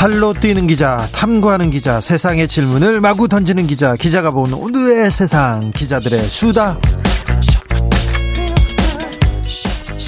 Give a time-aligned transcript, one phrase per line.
[0.00, 6.22] 발로 뛰는 기자, 탐구하는 기자, 세상의 질문을 마구 던지는 기자, 기자가 본 오늘의 세상, 기자들의
[6.22, 6.78] 수다.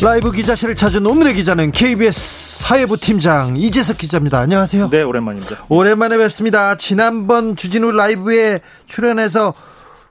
[0.02, 4.38] 라이브 기자실을 찾은 오늘의 기자는 KBS 사회부 팀장 이재석 기자입니다.
[4.38, 4.88] 안녕하세요.
[4.88, 5.56] 네, 오랜만입니다.
[5.68, 6.78] 오랜만에 뵙습니다.
[6.78, 9.52] 지난번 주진우 라이브에 출연해서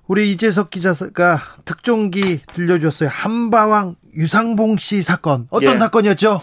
[0.05, 3.09] 우리 이재석 기자가 특종기 들려주었어요.
[3.11, 5.47] 한바왕 유상봉 씨 사건.
[5.49, 5.77] 어떤 예.
[5.79, 6.39] 사건이었죠?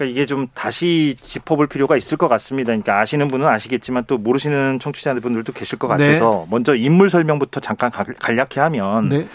[0.00, 2.68] 그러니까 이게 좀 다시 짚어볼 필요가 있을 것 같습니다.
[2.68, 6.06] 그러니까 아시는 분은 아시겠지만 또 모르시는 청취자분들도 계실 것 네.
[6.06, 9.26] 같아서 먼저 인물 설명부터 잠깐 가- 간략히 하면 네.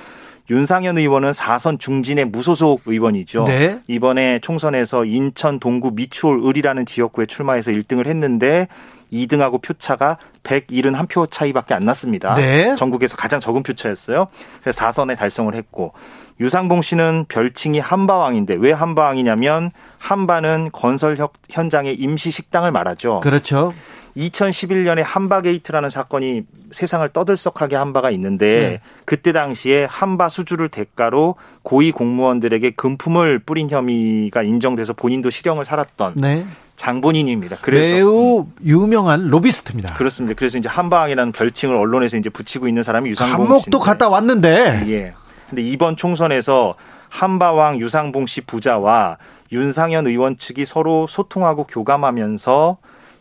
[0.49, 3.45] 윤상현 의원은 4선 중진의 무소속 의원이죠.
[3.45, 3.80] 네.
[3.88, 8.67] 이번에 총선에서 인천 동구 미추홀 을이라는 지역구에 출마해서 1등을 했는데
[9.13, 12.33] 2등하고 표차가 171표 차이밖에 안 났습니다.
[12.35, 12.75] 네.
[12.77, 14.27] 전국에서 가장 적은 표 차였어요.
[14.61, 15.91] 그래서 4선에 달성을 했고
[16.39, 23.19] 유상봉 씨는 별칭이 한바왕인데 왜 한바왕이냐면 한바는 건설 혁- 현장의 임시 식당을 말하죠.
[23.21, 23.73] 그렇죠.
[24.17, 28.81] 2011년에 한바게이트라는 사건이 세상을 떠들썩하게 한 바가 있는데 네.
[29.03, 36.45] 그때 당시에 한바 수주를 대가로 고위 공무원들에게 금품을 뿌린 혐의가 인정돼서 본인도 실형을 살았던 네.
[36.76, 37.58] 장본인입니다.
[37.62, 37.95] 그래서 음.
[37.95, 39.95] 매우 유명한 로비스트입니다.
[39.95, 40.36] 그렇습니다.
[40.38, 43.78] 그래서 이제 한바왕이라는 별칭을 언론에서 이제 붙이고 있는 사람이 유상봉 감옥도 씨인데.
[43.78, 45.14] 갔다 왔는데 예.
[45.50, 46.76] 근데 이번 총선에서
[47.09, 49.18] 한바왕 유상봉 씨 부자와
[49.52, 52.78] 윤상현 의원 측이 서로 소통하고 교감하면서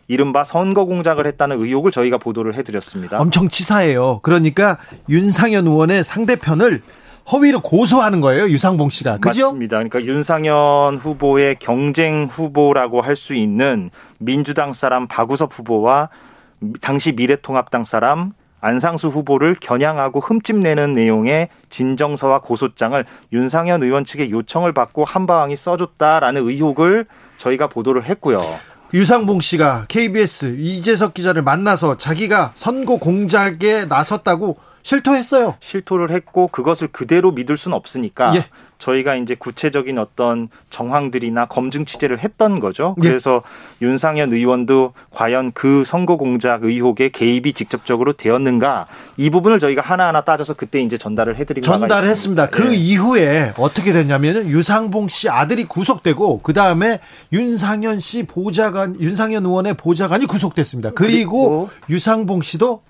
[0.08, 3.18] 이른바 선거 공작을 했다는 의혹을 저희가 보도를 해드렸습니다.
[3.18, 4.20] 엄청 치사해요.
[4.22, 6.82] 그러니까 윤상현 의원의 상대편을
[7.30, 8.48] 허위로 고소하는 거예요.
[8.48, 9.18] 유상봉 씨가.
[9.18, 9.46] 그죠?
[9.46, 9.76] 맞습니다.
[9.78, 16.08] 그러니까 윤상현 후보의 경쟁 후보라고 할 수 있는 민주당 사람 박우섭 후보와
[16.80, 25.04] 당시 미래통합당 사람 안상수 후보를 겨냥하고 흠집내는 내용의 진정서와 고소장을 윤상현 의원 측의 요청을 받고
[25.04, 28.38] 한바왕이 써줬다라는 의혹을 저희가 보도를 했고요.
[28.92, 35.56] 유상봉 씨가 KBS 이재석 기자를 만나서 자기가 선거 공작에 나섰다고 실토했어요.
[35.60, 38.46] 실토를 했고 그것을 그대로 믿을 수는 없으니까 예.
[38.76, 42.94] 저희가 이제 구체적인 어떤 정황들이나 검증 취재를 했던 거죠.
[43.02, 43.08] 예.
[43.08, 43.42] 그래서
[43.80, 48.86] 윤상현 의원도 과연 그 선거 공작 의혹에 개입이 직접적으로 되었는가
[49.16, 52.44] 이 부분을 저희가 하나하나 따져서 그때 이제 전달을 해드린 바가 전달했습니다.
[52.44, 52.46] 있습니다.
[52.50, 52.76] 그 예.
[52.76, 57.00] 이후에 어떻게 됐냐면은 유상봉 씨 아들이 구속되고 그 다음에
[57.32, 60.90] 윤상현 씨 보좌관 윤상현 의원의 보좌관이 구속됐습니다.
[60.90, 62.82] 그리고, 그리고 유상봉 씨도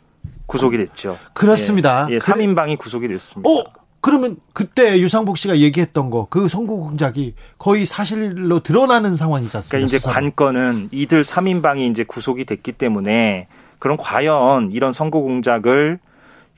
[0.46, 1.18] 구속이 됐죠.
[1.32, 2.06] 그렇습니다.
[2.10, 3.48] 예, 예, 그래- 3인방이 구속이 됐습니다.
[3.50, 3.64] 어
[4.00, 9.70] 그러면 그때 유상봉 씨가 얘기했던 거 그 선거 공작이 거의 사실로 드러나는 상황이지 않습니까?
[9.70, 10.14] 그러니까 이제 수사로.
[10.14, 15.98] 관건은 이들 3인방이 이제 구속이 됐기 때문에 그럼 과연 이런 선거 공작을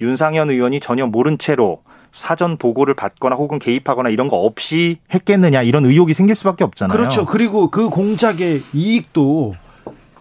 [0.01, 1.83] 윤상현 의원이 전혀 모른 채로
[2.13, 6.97] 사전 보고를 받거나 혹은 개입하거나 이런 거 없이 했겠느냐 이런 의혹이 생길 수밖에 없잖아요.
[6.97, 7.27] 그렇죠.
[7.27, 9.55] 그리고 그 공작의 이익도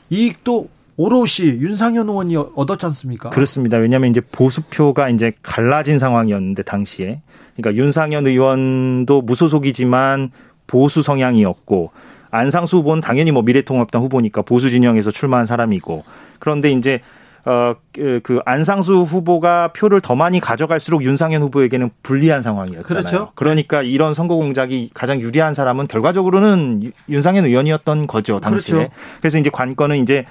[0.10, 3.30] 이익도 오롯이 윤상현 의원이 얻었지 않습니까?
[3.30, 3.78] 그렇습니다.
[3.78, 7.22] 왜냐하면 이제 보수표가 이제 갈라진 상황이었는데 당시에
[7.58, 10.32] 그러니까 윤상현 의원도 무소속이지만
[10.68, 11.92] 보수 성향이었고
[12.32, 16.04] 안상수 후보는 당연히 뭐 미래통합당 후보니까 보수 진영에서 출마한 사람이고
[16.40, 17.02] 그런데 이제
[17.46, 23.04] 어그 안상수 후보가 표를 더 많이 가져갈수록 윤상현 후보에게는 불리한 상황이었잖아요.
[23.04, 23.32] 그렇죠.
[23.36, 28.76] 그러니까 이런 선거 공작이 가장 유리한 사람은 결과적으로는 유- 윤상현 의원이었던 거죠 당시에.
[28.76, 28.92] 그렇죠.
[29.20, 30.26] 그래서 이제 관건은 이제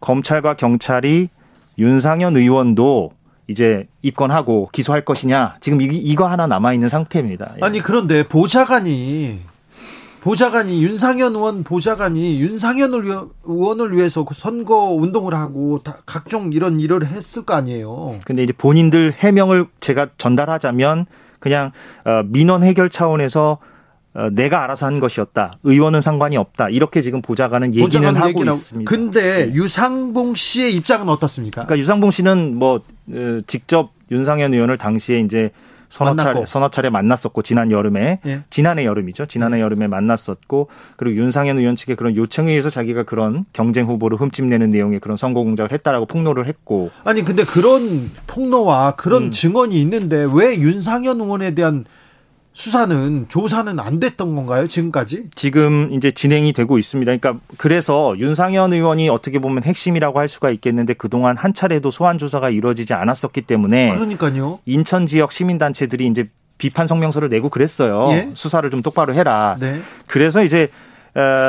[0.00, 1.28] 검찰과 경찰이
[1.78, 3.10] 윤상현 의원도
[3.46, 7.54] 이제 입건하고 기소할 것이냐 지금 이, 이거 하나 남아 있는 상태입니다.
[7.56, 7.64] 예.
[7.64, 9.40] 아니 그런데 보좌관이
[10.20, 16.78] 보좌관이 윤상현 의원 보좌관이 윤상현 의원- 의원을 위해서 그 선거 운동을 하고 다 각종 이런
[16.78, 18.16] 일을 했을 거 아니에요.
[18.26, 21.06] 근데 이제 본인들 해명을 제가 전달하자면
[21.38, 21.72] 그냥
[22.04, 23.58] 어, 민원 해결 차원에서 어,
[24.32, 25.58] 내가 알아서 한 것이었다.
[25.62, 26.68] 의원은 상관이 없다.
[26.68, 28.56] 이렇게 지금 보좌관은 얘기는 하고 얘기는 하고.
[28.56, 28.88] 있습니다.
[28.88, 31.64] 근데 유상봉 씨의 입장은 어떻습니까?
[31.64, 32.80] 그러니까 유상봉 씨는 뭐
[33.12, 35.50] 어, 직접 윤상현 의원을 당시에 이제
[35.88, 36.32] 서너 만났고.
[36.34, 38.42] 차례 서너 차례 만났었고 지난 여름에 예.
[38.48, 39.26] 지난해 여름이죠.
[39.26, 44.70] 지난해 여름에 만났었고 그리고 윤상현 의원 측의 그런 요청에 의해서 자기가 그런 경쟁 후보를 흠집내는
[44.70, 49.30] 내용의 그런 선거 공작을 했다라고 폭로를 했고 아니 근데 그런 폭로와 그런 음.
[49.32, 51.84] 증언이 있는데 왜 윤상현 의원에 대한
[52.52, 54.66] 수사는 조사는 안 됐던 건가요?
[54.66, 55.30] 지금까지?
[55.34, 57.16] 지금 이제 진행이 되고 있습니다.
[57.16, 62.50] 그러니까 그래서 윤상현 의원이 어떻게 보면 핵심이라고 할 수가 있겠는데 그동안 한 차례도 소환 조사가
[62.50, 64.58] 이루어지지 않았었기 때문에 그러니까요.
[64.66, 68.08] 인천 지역 시민 단체들이 이제 비판 성명서를 내고 그랬어요.
[68.10, 68.30] 예?
[68.34, 69.56] 수사를 좀 똑바로 해라.
[69.58, 69.80] 네.
[70.06, 70.70] 그래서 이제 어,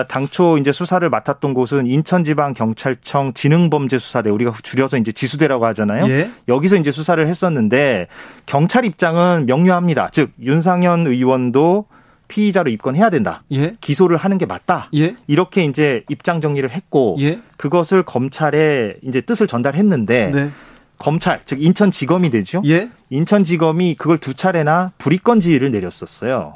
[0.08, 6.08] 당초 이제 수사를 맡았던 곳은 인천지방경찰청 지능범죄수사대 우리가 줄여서 이제 지수대라고 하잖아요.
[6.08, 6.30] 예.
[6.48, 8.08] 여기서 이제 수사를 했었는데
[8.46, 10.10] 경찰 입장은 명료합니다.
[10.12, 11.86] 즉 윤상현 의원도
[12.28, 13.44] 피의자로 입건해야 된다.
[13.52, 13.76] 예.
[13.82, 14.90] 기소를 하는 게 맞다.
[14.96, 15.16] 예.
[15.28, 17.40] 이렇게 이제 입장 정리를 했고 예.
[17.58, 20.50] 그것을 검찰에 이제 뜻을 전달했는데 네.
[20.98, 22.62] 검찰 즉 인천지검이 되죠.
[22.66, 22.90] 예.
[23.10, 26.54] 인천지검이 그걸 두 차례나 불이건 지휘를 내렸었어요.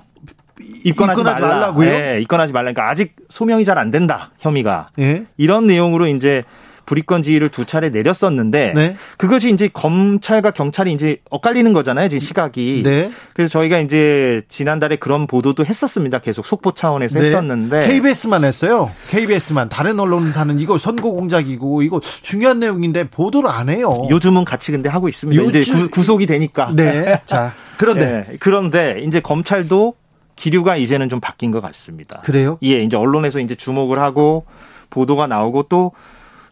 [0.60, 1.56] 입건하지, 입건하지 말라.
[1.56, 1.90] 말라고요?
[1.92, 5.26] 네, 입건하지 말라니까 아직 소명이 잘 안 된다 혐의가 예.
[5.38, 6.44] 이런 내용으로 이제
[6.86, 8.96] 불이건 지휘를 두 차례 내렸었는데 네.
[9.18, 13.12] 그것이 이제 검찰과 경찰이 이제 엇갈리는 거잖아요 지금 시각이 네.
[13.34, 17.26] 그래서 저희가 이제 지난달에 그런 보도도 했었습니다 계속 속보 차원에서 네.
[17.26, 18.92] 했었는데 KBS만 했어요.
[19.10, 23.92] KBS만 다른 언론사는 이거 선거 공작이고 이거 중요한 내용인데 보도를 안 해요.
[24.12, 27.20] 요즘은 같이 근데 하고 있습니다 이제 요즘- 구, 구속이 되니까 네.
[27.26, 29.96] 자, 그런데 네, 그런데 이제 검찰도
[30.36, 32.22] 기류가 이제는 좀 바뀐 것 같습니다.
[32.22, 32.58] 그래요?
[32.64, 34.46] 예, 이제 언론에서 이제 주목을 하고
[34.90, 35.92] 보도가 나오고 또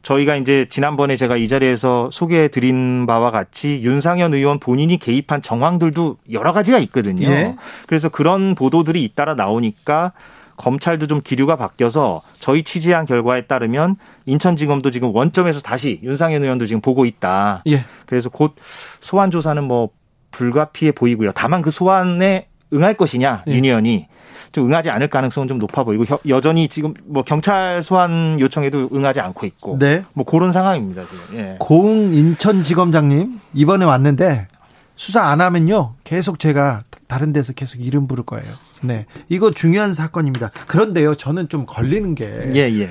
[0.04, 6.18] 저희가 이제 지난번에 제가 이 자리에서 소개해 드린 바와 같이 윤상현 의원 본인이 개입한 정황들도
[6.32, 7.28] 여러 가지가 있거든요.
[7.30, 7.56] 예.
[7.88, 10.12] 그래서 그런 보도들이 잇따라 나오니까
[10.58, 13.96] 검찰도 좀 기류가 바뀌어서 저희 취재한 결과에 따르면
[14.26, 17.64] 인천지검도 지금 원점에서 다시 윤상현 의원도 지금 보고 있다.
[17.68, 17.86] 예.
[18.06, 18.54] 그래서 곧
[19.00, 19.90] 소환 조사는 뭐
[20.32, 21.32] 불가피해 보이고요.
[21.34, 23.52] 다만 그 소환에 응할 것이냐 예.
[23.56, 24.08] 윤 의원이
[24.52, 29.20] 좀 응하지 않을 가능성은 좀 높아 보이고 여- 여전히 지금 뭐 경찰 소환 요청에도 응하지
[29.22, 30.04] 않고 있고 네.
[30.14, 31.38] 뭐 그런 상황입니다 지금.
[31.40, 31.56] 예.
[31.60, 34.48] 고흥 인천지검장님 이번에 왔는데
[34.96, 38.46] 수사 안 하면요 계속 제가 다른 데서 계속 이름 부를 거예요.
[38.82, 40.50] 네, 이거 중요한 사건입니다.
[40.68, 42.90] 그런데요, 저는 좀 걸리는 게이 예,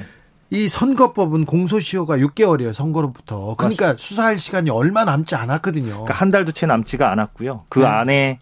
[0.52, 0.68] 예.
[0.68, 3.54] 선거법은 공소시효가 6개월이에요 선거로부터.
[3.56, 5.90] 그러니까 수사할 시간이 얼마 남지 않았거든요.
[5.90, 7.64] 그러니까 한 달도 채 남지가 않았고요.
[7.68, 7.86] 그 네.
[7.86, 8.38] 안에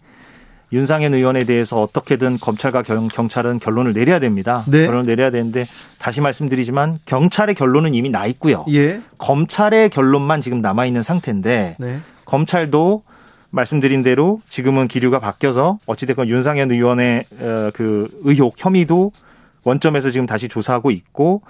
[0.73, 4.63] 윤상현 의원에 대해서 어떻게든 검찰과 경, 경찰은 결론을 내려야 됩니다.
[4.67, 4.85] 네.
[4.85, 5.65] 결론을 내려야 되는데
[5.99, 8.65] 다시 말씀드리지만 경찰의 결론은 이미 나 있고요.
[8.69, 13.03] 예, 검찰의 결론만 지금 남아 있는 상태인데 네, 검찰도
[13.49, 19.11] 말씀드린 대로 지금은 기류가 바뀌어서 어찌됐건 윤상현 의원의 어, 그 의혹 혐의도
[19.63, 21.41] 원점에서 지금 다시 조사하고 있고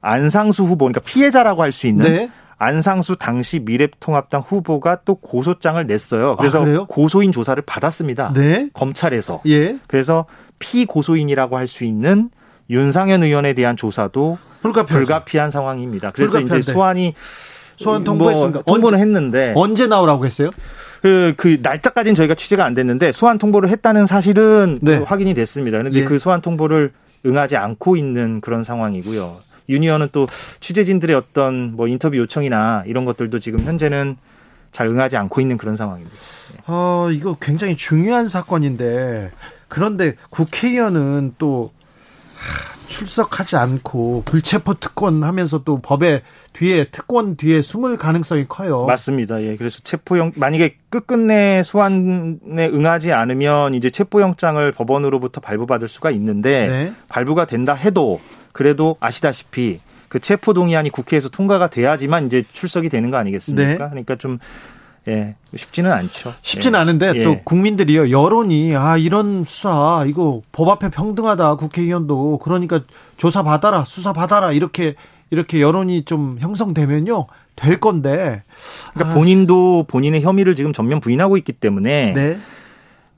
[0.00, 2.30] 안상수 후보 그러니까 피해자라고 할 수 있는 네.
[2.58, 6.36] 안상수 당시 미래통합당 후보가 또 고소장을 냈어요.
[6.36, 6.86] 그래서 아?
[6.88, 8.32] 고소인 조사를 받았습니다.
[8.34, 9.42] 네, 검찰에서.
[9.46, 10.24] 예, 그래서
[10.58, 12.30] 피고소인이라고 할 수 있는
[12.70, 14.98] 윤상현 의원에 대한 조사도 불가피하죠.
[14.98, 16.10] 불가피한 상황입니다.
[16.12, 16.72] 그래서 이제 불가피한데.
[16.72, 17.14] 소환이
[17.76, 18.62] 소환 뭐 통보했습니다.
[18.62, 20.50] 통보는 했는데 언제 나오라고 했어요?
[21.02, 24.98] 그, 그 날짜까지는 저희가 취재가 안 됐는데 소환 통보를 했다는 사실은 네.
[24.98, 25.78] 그 확인이 됐습니다.
[25.78, 26.04] 그런데 예.
[26.04, 26.92] 그 소환 통보를
[27.26, 29.36] 응하지 않고 있는 그런 상황이고요.
[29.68, 30.26] 유니언은 또
[30.60, 34.16] 취재진들의 어떤 뭐 인터뷰 요청이나 이런 것들도 지금 현재는
[34.72, 36.14] 잘 응하지 않고 있는 그런 상황입니다.
[36.66, 39.30] 어, 이거 굉장히 중요한 사건인데
[39.68, 41.72] 그런데 국회의원은 또
[42.36, 46.22] 하, 출석하지 않고 불체포 특권 하면서 또 법에
[46.52, 48.86] 뒤에 특권 뒤에 숨을 가능성이 커요.
[48.86, 49.42] 맞습니다.
[49.42, 49.56] 예.
[49.56, 52.38] 그래서 체포영 만약에 끝끝내 소환에
[52.72, 56.92] 응하지 않으면 이제 체포영장을 법원으로부터 발부받을 수가 있는데 네.
[57.08, 58.20] 발부가 된다 해도
[58.56, 63.68] 그래도 아시다시피 그 체포 동의안이 국회에서 통과가 돼야지만 이제 출석이 되는 거 아니겠습니까?
[63.68, 63.76] 네.
[63.76, 64.38] 그러니까 좀
[65.08, 66.32] 예, 쉽지는 않죠.
[66.40, 66.80] 쉽지는 예.
[66.80, 67.22] 않은데 예.
[67.22, 72.80] 또 국민들이요 여론이 아 이런 수사 이거 법 앞에 평등하다 국회의원도 그러니까
[73.18, 74.94] 조사 받아라 수사 받아라 이렇게
[75.28, 78.42] 이렇게 여론이 좀 형성되면요 될 건데
[78.94, 82.38] 그러니까 아, 본인도 본인의 혐의를 지금 전면 부인하고 있기 때문에 네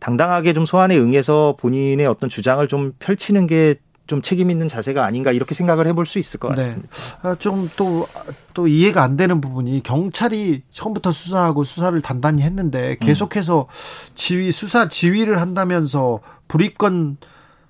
[0.00, 3.76] 당당하게 좀 소환에 응해서 본인의 어떤 주장을 좀 펼치는 게
[4.08, 6.62] 좀 책임 있는 자세가 아닌가 이렇게 생각을 해볼 수 있을 것 네.
[6.62, 6.88] 같습니다.
[7.22, 8.08] 아, 좀 또,
[8.54, 13.68] 또 이해가 안 되는 부분이 경찰이 처음부터 수사하고 수사를 단단히 했는데 계속해서
[14.14, 17.18] 지휘, 수사 지휘를 한다면서 불입건,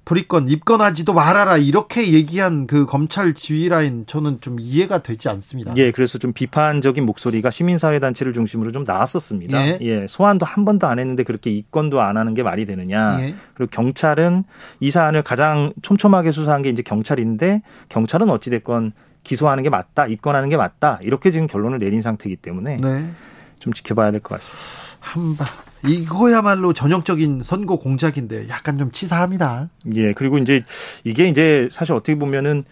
[0.09, 5.75] 불입건, 입건하지도 말아라 이렇게 얘기한 그 검찰 지휘 라인 저는 좀 이해가 되지 않습니다.
[5.77, 9.67] 예, 그래서 좀 비판적인 목소리가 시민사회 단체를 중심으로 좀 나왔었습니다.
[9.67, 9.79] 예.
[9.83, 10.07] 예.
[10.09, 13.21] 소환도 한 번도 안 했는데 그렇게 입건도 안 하는 게 말이 되느냐.
[13.21, 13.35] 예.
[13.53, 14.45] 그리고 경찰은
[14.81, 17.61] 이 사안을 가장 촘촘하게 수사한 게 이제 경찰인데
[17.91, 18.93] 경찰은 어찌 됐건
[19.25, 21.01] 기소하는 게 맞다, 입건하는 게 맞다.
[21.03, 23.11] 이렇게 지금 결론을 내린 상태이기 때문에 네.
[23.59, 24.97] 좀 지켜봐야 될 것 같습니다.
[25.01, 25.68] 한바.
[25.87, 29.69] 이거야말로 전형적인 선거 공작인데 약간 좀 치사합니다.
[29.95, 30.65] 예, 그리고 이제
[31.05, 32.65] 이게 이제 사실 어떻게 보면은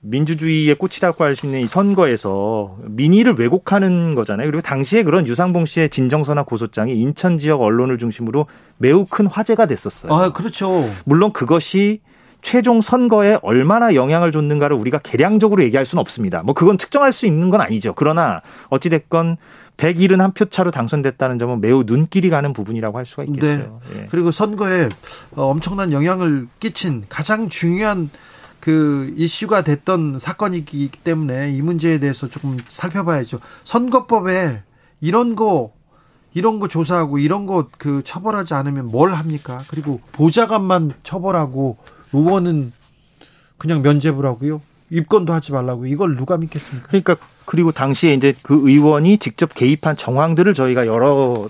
[0.00, 4.46] 민주주의의 꽃이라고 할 수 있는 이 선거에서 민의를 왜곡하는 거잖아요.
[4.46, 8.46] 그리고 당시에 그런 유상봉 씨의 진정서나 고소장이 인천 지역 언론을 중심으로
[8.78, 10.12] 매우 큰 화제가 됐었어요.
[10.12, 10.88] 아, 그렇죠.
[11.04, 12.00] 물론 그것이
[12.42, 16.42] 최종 선거에 얼마나 영향을 줬는가를 우리가 계량적으로 얘기할 수는 없습니다.
[16.42, 17.94] 뭐 그건 측정할 수 있는 건 아니죠.
[17.94, 19.36] 그러나 어찌 됐건
[19.76, 23.80] 171표 차로 당선됐다는 점은 매우 눈길이 가는 부분이라고 할 수가 있겠죠.
[23.90, 24.00] 네.
[24.02, 24.06] 예.
[24.10, 24.88] 그리고 선거에
[25.34, 28.10] 어, 엄청난 영향을 끼친 가장 중요한
[28.60, 33.38] 그 이슈가 됐던 사건이기 때문에 이 문제에 대해서 조금 살펴봐야죠.
[33.64, 34.62] 선거법에
[35.00, 35.72] 이런 거
[36.32, 39.62] 이런 거 조사하고 이런 거 그 처벌하지 않으면 뭘 합니까?
[39.68, 41.76] 그리고 보좌관만 처벌하고
[42.12, 42.72] 의원은
[43.58, 44.60] 그냥 면제부라고요?
[44.90, 46.88] 입건도 하지 말라고 이걸 누가 믿겠습니까?
[46.88, 51.48] 그러니까 그리고 당시에 이제 그 의원이 직접 개입한 정황들을 저희가 여러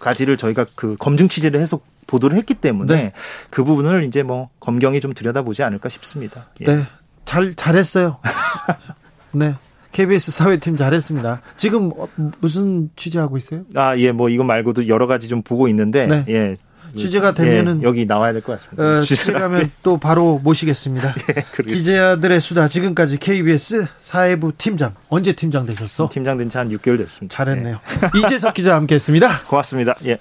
[0.00, 3.12] 가지를 저희가 그 검증 취재를 해서 보도를 했기 때문에 네.
[3.50, 6.48] 그 부분을 이제 뭐 검경이 좀 들여다보지 않을까 싶습니다.
[6.60, 6.64] 예.
[6.64, 6.86] 네.
[7.24, 8.18] 잘 잘했어요.
[9.32, 9.54] 네.
[9.92, 11.42] KBS 사회팀 잘했습니다.
[11.56, 12.08] 지금 어,
[12.40, 13.62] 무슨 취재하고 있어요?
[13.76, 16.24] 아, 예, 뭐 이거 말고도 여러 가지 좀 보고 있는데, 네.
[16.28, 16.56] 예,
[16.96, 18.82] 취재가 되면은 예, 여기 나와야 될 것 같습니다.
[18.98, 21.14] 어, 취재가면 또 바로 모시겠습니다.
[21.36, 26.08] 예, 기자들의 수다 지금까지 KBS 사회부 팀장 언제 팀장 되셨어?
[26.12, 27.34] 팀장 된 지 한 6개월 됐습니다.
[27.36, 27.78] 잘했네요.
[28.14, 28.18] 예.
[28.18, 29.42] 이재석 기자 함께했습니다.
[29.48, 29.94] 고맙습니다.
[30.06, 30.18] 예.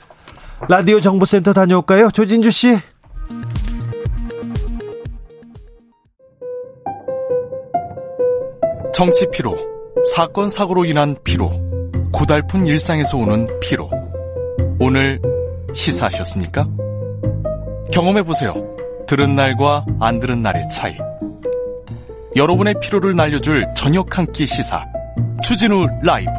[0.70, 2.78] 라디오 정보센터 다녀올까요, 조진주 씨?
[8.94, 9.58] 정치 피로,
[10.16, 11.50] 사건 사고로 인한 피로,
[12.12, 13.90] 고달픈 일상에서 오는 피로.
[14.80, 15.20] 오늘
[15.74, 16.68] 시사하셨습니까?
[17.92, 18.54] 경험해보세요.
[19.08, 20.98] 들은 날과 안 들은 날의 차이.
[22.36, 24.86] 여러분의 피로를 날려줄 저녁 한 끼 시사.
[25.44, 26.32] 추진우 라이브.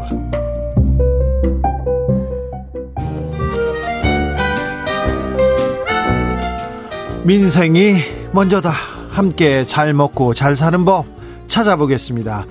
[7.24, 7.96] 민생이
[8.32, 8.72] 먼저다.
[9.10, 11.06] 함께 잘 먹고 잘 사는 법
[11.48, 12.46] 찾아보겠습니다.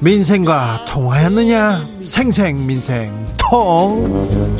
[0.00, 1.86] 민생과 통하였느냐?
[2.02, 4.58] 생생 민생 통.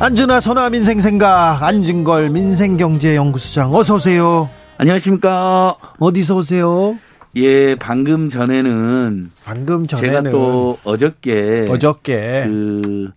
[0.00, 4.48] 안준아 선화 민생생각 안진걸 민생경제연구소장 어서 오세요.
[4.78, 5.76] 안녕하십니까.
[5.98, 6.98] 어디서 오세요?
[7.36, 13.10] 예, 방금 전에는 방금 전에는 제가 또 어저께 어저께 그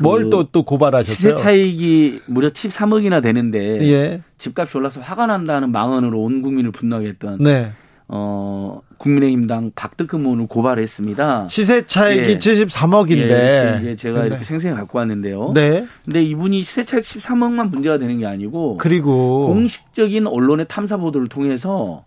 [0.00, 1.14] 뭘 또또 그 고발하셨어요?
[1.14, 4.20] 시세 차익이 무려 13억이나 되는데 예.
[4.36, 7.72] 집값이 올라서 화가 난다는 망언으로 온 국민을 분노하게 했던 네.
[8.10, 11.48] 어, 국민의힘당 박덕흠 의원을 고발했습니다.
[11.50, 12.38] 시세 차익이 예.
[12.38, 13.30] 73억인데.
[13.30, 14.28] 예, 이제 제가 근데.
[14.28, 15.52] 이렇게 생생히 갖고 왔는데요.
[15.54, 15.86] 네.
[16.04, 18.78] 근데 이분이 시세 차익 13억만 문제가 되는 게 아니고.
[18.78, 19.46] 그리고.
[19.48, 22.04] 공식적인 언론의 탐사 보도를 통해서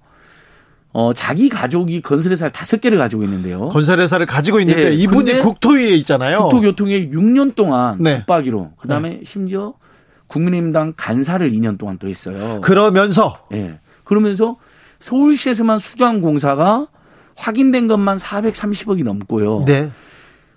[0.92, 3.70] 어, 자기 가족이 건설회사를 다섯 개를 가지고 있는데요.
[3.70, 6.40] 건설회사를 가지고 있는데 예, 이분이 국토위에 있잖아요.
[6.50, 8.18] 국토교통에 6년 동안 네.
[8.20, 8.72] 붙박이로.
[8.78, 9.22] 그 다음에 네.
[9.24, 9.76] 심지어
[10.28, 12.60] 국민의힘당 간사를 2년 동안 또 했어요.
[12.62, 13.38] 그러면서.
[13.54, 13.80] 예.
[14.04, 14.58] 그러면서
[15.02, 16.88] 서울시에서만 수주한 공사가
[17.36, 19.64] 확인된 것만 430억이 넘고요.
[19.66, 19.92] 네.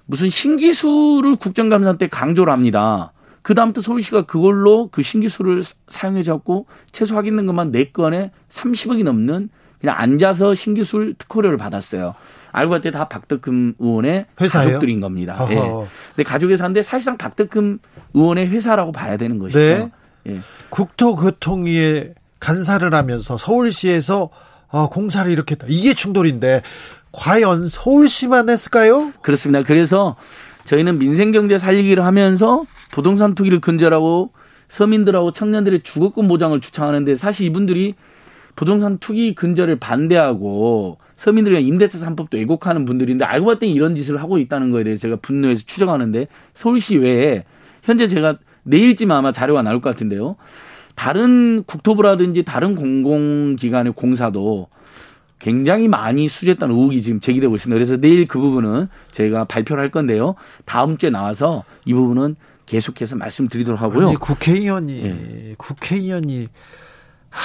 [0.07, 3.13] 무슨 신기술을 국정감사 때 강조를 합니다.
[3.43, 9.49] 그 다음부터 서울시가 그걸로 그 신기술을 사용해 잡고 최소 확인된 것만 4건에 30억이 넘는
[9.81, 12.15] 그냥 앉아서 신기술 특허료를 받았어요.
[12.53, 14.69] 알고 봤더니 다 박덕흠 의원의 회사예요?
[14.69, 15.47] 가족들인 겁니다.
[15.51, 15.57] 예.
[15.57, 17.79] 근데 가족 회사인데 사실상 박덕흠
[18.15, 19.59] 의원의 회사라고 봐야 되는 것이죠.
[19.59, 19.91] 네.
[20.29, 20.41] 예.
[20.71, 24.29] 국토교통위에 간사를 하면서 서울시에서
[24.69, 25.67] 어, 공사를 이렇게 했다.
[25.69, 26.61] 이게 충돌인데
[27.11, 29.13] 과연 서울시만 했을까요?
[29.23, 29.63] 그렇습니다.
[29.63, 30.17] 그래서
[30.65, 34.33] 저희는 민생 경제 살리기를 하면서 부동산 투기를 근절하고
[34.69, 37.95] 서민들하고 청년들의 주거권 보장을 주창하는데 사실 이분들이
[38.57, 44.71] 부동산 투기 근절을 반대하고 서민들이 임대차 3법도 왜곡하는 분들인데 알고 봤더니 이런 짓을 하고 있다는
[44.71, 47.45] 거에 대해서 제가 분노해서 추정하는데 서울시 외에
[47.83, 50.37] 현재 제가 내일쯤 아마 자료가 나올 것 같은데요.
[50.95, 54.69] 다른 국토부라든지 다른 공공기관의 공사도
[55.39, 57.77] 굉장히 많이 수주했다는 의혹이 지금 제기되고 있습니다.
[57.77, 60.37] 그래서 내일 그 부분은 제가 발표를 할 건데요.
[60.65, 62.37] 다음 주에 나와서 이 부분은
[62.67, 64.09] 계속해서 말씀드리도록 하고요.
[64.09, 65.55] 아니, 국회의원이 네.
[65.59, 66.49] 국회의원이
[67.29, 67.41] 하,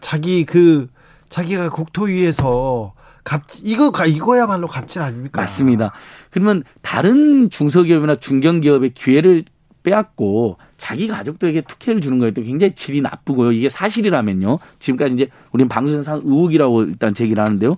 [0.00, 0.88] 자기 그
[1.28, 2.94] 자기가 국토위에서
[3.24, 5.40] 갑 이거 이거야말로 갑질 아닙니까?
[5.40, 5.92] 맞습니다.
[6.30, 9.44] 그러면 다른 중소기업이나 중견기업의 기회를
[9.82, 13.52] 빼앗고 자기 가족들에게 특혜를 주는 거에 또 굉장히 질이 나쁘고요.
[13.52, 14.58] 이게 사실이라면요.
[14.80, 17.76] 지금까지 이제 우리는 방송상 의혹이라고 일단 제기를 하는데요.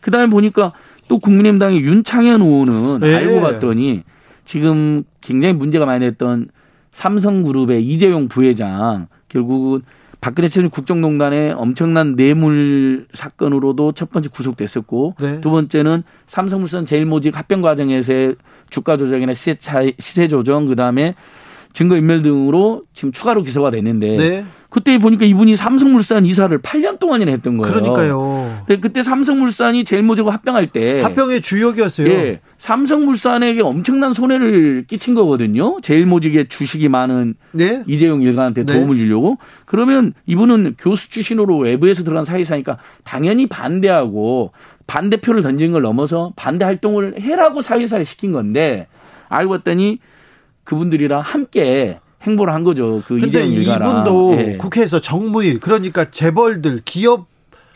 [0.00, 0.72] 그 다음에 보니까
[1.06, 3.14] 또 국민의힘당의 윤창현 의원은 네.
[3.14, 4.02] 알고 봤더니
[4.44, 6.48] 지금 굉장히 문제가 많이 됐던
[6.90, 9.82] 삼성그룹의 이재용 부회장 결국은
[10.20, 15.40] 박근혜 최순 국정농단의 엄청난 뇌물 사건으로도 첫 번째 구속됐었고 네.
[15.40, 18.34] 두 번째는 삼성물산 제일모직 합병 과정에서의
[18.68, 21.14] 주가 조정이나 시세 차이, 시세 조정 그다음에
[21.72, 24.44] 증거 인멸 등으로 지금 추가로 기소가 됐는데 네.
[24.72, 27.74] 그때 보니까 이분이 삼성물산 이사를 8년 동안이나 했던 거예요.
[27.74, 28.62] 그러니까요.
[28.66, 32.08] 근데 그때 삼성물산이 제일모직고 합병할 때 합병의 주역이었어요.
[32.08, 35.76] 예, 삼성물산에게 엄청난 손해를 끼친 거거든요.
[35.82, 37.84] 제일모직의 주식이 많은 네.
[37.86, 38.72] 이재용 일가한테 네.
[38.72, 39.36] 도움을 주려고
[39.66, 44.52] 그러면 이분은 교수 출신으로 외부에서 들어간 사회사니까 당연히 반대하고
[44.86, 48.86] 반대표를 던진 걸 넘어서 반대 활동을 해라고 사회사를 시킨 건데
[49.28, 49.98] 알고 봤더니
[50.64, 53.02] 그분들이랑 함께 행보를 한 거죠.
[53.06, 53.90] 그 이재용 일가랑.
[53.90, 57.24] 이분도 예, 국회에서 정무일 그러니까 재벌들 기업을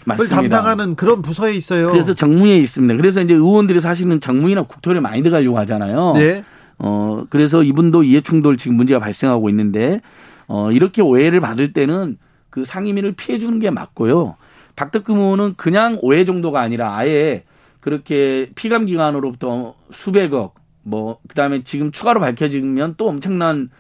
[0.04, 0.36] 맞습니다.
[0.36, 1.88] 담당하는 그런 부서에 있어요.
[1.88, 2.96] 그래서 정무에 있습니다.
[2.96, 6.12] 그래서 이제 의원들이 사실은 정무이나 국토에 많이 들어가려고 하잖아요.
[6.14, 6.44] 네.
[6.78, 10.00] 어, 그래서 이분도 이해충돌 지금 문제가 발생하고 있는데,
[10.46, 12.18] 어, 이렇게 오해를 받을 때는
[12.50, 14.36] 그 상임위를 피해 주는 게 맞고요.
[14.76, 17.44] 박덕금 의원은 그냥 오해 정도가 아니라 아예
[17.80, 20.54] 그렇게 피감 기관으로부터 수백억,
[20.86, 23.70] 뭐, 그 다음에 지금 추가로 밝혀지면 또 엄청난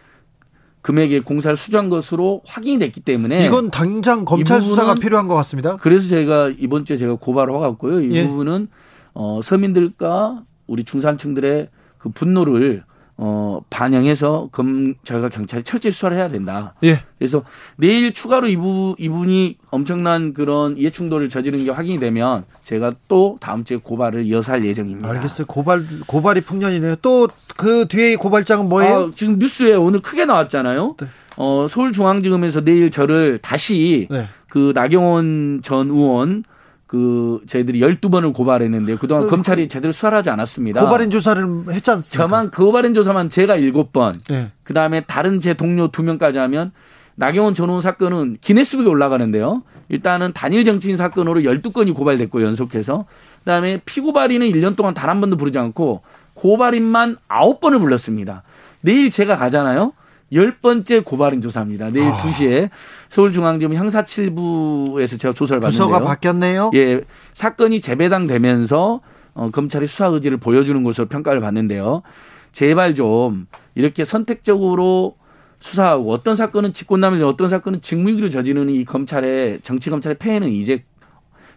[0.82, 3.46] 금액의 공사를 수주한 것으로 확인이 됐기 때문에.
[3.46, 5.76] 이건 당장 검찰 수사가 필요한 것 같습니다.
[5.76, 8.00] 그래서 제가 이번 주에 제가 고발을 해갖고요.
[8.00, 8.26] 이 예.
[8.26, 8.68] 부분은
[9.14, 12.84] 어, 서민들과 우리 중산층들의 그 분노를
[13.18, 16.74] 어, 반영해서 검찰과 경찰이 철저히 수사를 해야 된다.
[16.84, 17.00] 예.
[17.18, 17.44] 그래서
[17.76, 23.78] 내일 추가로 이부, 이분이 엄청난 그런 이해충돌을 저지른 게 확인이 되면 제가 또 다음 주에
[23.78, 25.08] 고발을 이어서 할 예정입니다.
[25.08, 25.46] 알겠어요.
[25.46, 26.96] 고발 고발이 풍년이네요.
[26.96, 28.94] 또 그 뒤에 고발장은 뭐예요?
[28.96, 30.96] 아, 지금 뉴스에 오늘 크게 나왔잖아요.
[31.00, 31.06] 네.
[31.38, 34.28] 어, 서울중앙지검에서 내일 저를 다시 네.
[34.48, 36.44] 그 나경원 전 의원
[36.86, 40.84] 그 저희들이 12번을 고발했는데 그동안 그, 검찰이 제대로 수사를 하지 않았습니다.
[40.84, 42.22] 고발인 조사를 했지 않습니까?
[42.24, 44.52] 저만 그 고발인 조사만 제가 7번 네.
[44.62, 46.70] 그다음에 다른 제 동료 2명까지 하면
[47.16, 49.62] 나경원 전 의원 사건은 기네스북에 올라가는데요.
[49.88, 53.06] 일단은 단일 정치인 사건으로 12건이 고발됐고 연속해서
[53.40, 56.02] 그다음에 피고발인은 1년 동안 단 한 번도 부르지 않고
[56.34, 58.42] 고발인만 9번을 불렀습니다.
[58.80, 59.92] 내일 제가 가잖아요.
[60.32, 61.88] 열 번째 고발인 조사입니다.
[61.90, 62.16] 내일 아.
[62.16, 62.70] 2시에
[63.08, 65.86] 서울중앙지검 형사칠부에서 제가 조사를 받는데요.
[65.86, 66.70] 부서가 바뀌었네요.
[66.74, 67.00] 예,
[67.32, 69.00] 사건이 재배당되면서
[69.34, 72.02] 어, 검찰이 수사 의지를 보여주는 것으로 평가를 받는데요.
[72.52, 75.16] 제발 좀 이렇게 선택적으로
[75.60, 80.84] 수사하고 어떤 사건은 직권남용, 어떤 사건은 직무유기를 저지르는 이 검찰의 정치 검찰의 폐해는 이제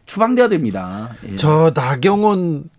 [0.05, 1.09] 추방돼야 됩니다.
[1.27, 1.35] 예.
[1.35, 2.69] 저 나경원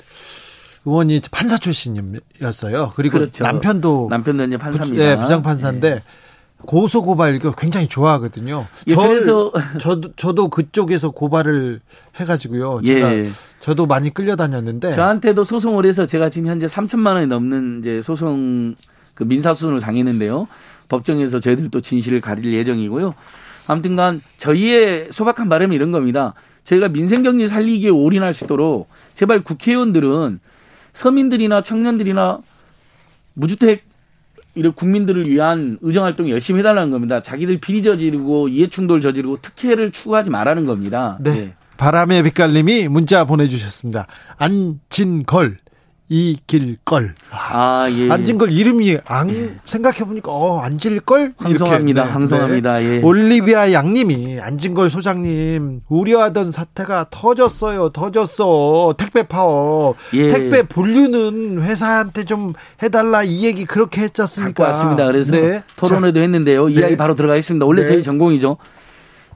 [0.85, 2.93] 의원이 판사 출신이었어요.
[2.97, 3.45] 그리고 그렇죠.
[3.45, 5.05] 남편도 남편도 이제 판사입니다.
[5.05, 6.03] 부, 예, 부장 판사인데
[6.63, 8.67] 고소 고발 이거 굉장히 좋아하거든요.
[8.87, 11.81] 예, 절- 그래서 저도 저도 그쪽에서 고발을
[12.17, 12.81] 해가지고요.
[12.87, 13.31] 제가 예.
[13.61, 18.75] 저도 많이 끌려다녔는데 저한테도 소송을 해서 제가 지금 현재 3천만 원이 넘는 이제 소송
[19.15, 20.49] 그 민사 소송을 당했는데요.
[20.89, 23.15] 법정에서 저희들도 진실을 가릴 예정이고요.
[23.67, 26.35] 아무튼간 저희의 소박한 바람이 이런 겁니다.
[26.65, 30.41] 저희가 민생 경제 살리기에 올인할 수 있도록 제발 국회의원들은
[30.93, 32.41] 서민들이나 청년들이나
[33.35, 33.85] 무주택
[34.55, 37.23] 이런 국민들을 위한 의정 활동 열심히 해달라는 겁니다.
[37.23, 41.19] 자기들 비리 저지르고 이해충돌 저지르고 특혜를 추구하지 말라는 겁니다.
[41.21, 41.31] 네.
[41.37, 41.55] 예.
[41.77, 44.07] 바람의 빛깔님이 문자 보내주셨습니다.
[44.37, 45.59] 안진걸
[46.11, 47.15] 이길걸.
[47.31, 48.11] 아, 예.
[48.11, 52.03] 안진걸 이름이 안 생각해 보니까 어 안질걸 황송합니다.
[52.03, 52.13] 이렇게.
[52.13, 52.83] 황송합니다.
[52.83, 53.01] 예.
[53.01, 57.91] 올리비아 양님이 안진걸 소장님 우려하던 사태가 터졌어요.
[57.91, 58.97] 터졌어.
[58.99, 59.95] 택배 파업.
[60.15, 60.29] 예.
[60.29, 64.65] 택배 분류는 회사한테 좀 해달라 이 얘기 그렇게 했지 않습니까?
[64.65, 65.07] 갖고 왔습니다.
[65.07, 65.63] 그래서 네.
[65.77, 66.67] 토론회도 했는데요.
[66.67, 66.73] 네.
[66.75, 67.65] 이야기 바로 들어가겠습니다.
[67.65, 67.87] 원래 네.
[67.87, 68.57] 저희 전공이죠.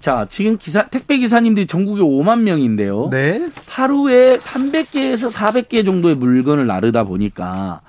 [0.05, 3.09] 자, 지금 기사 택배 기사님들이 전국에 5만 명인데요.
[3.11, 3.49] 자, 네.
[3.67, 7.81] 하루에 300개에서 400개 정도의 물건을 나르다 보니까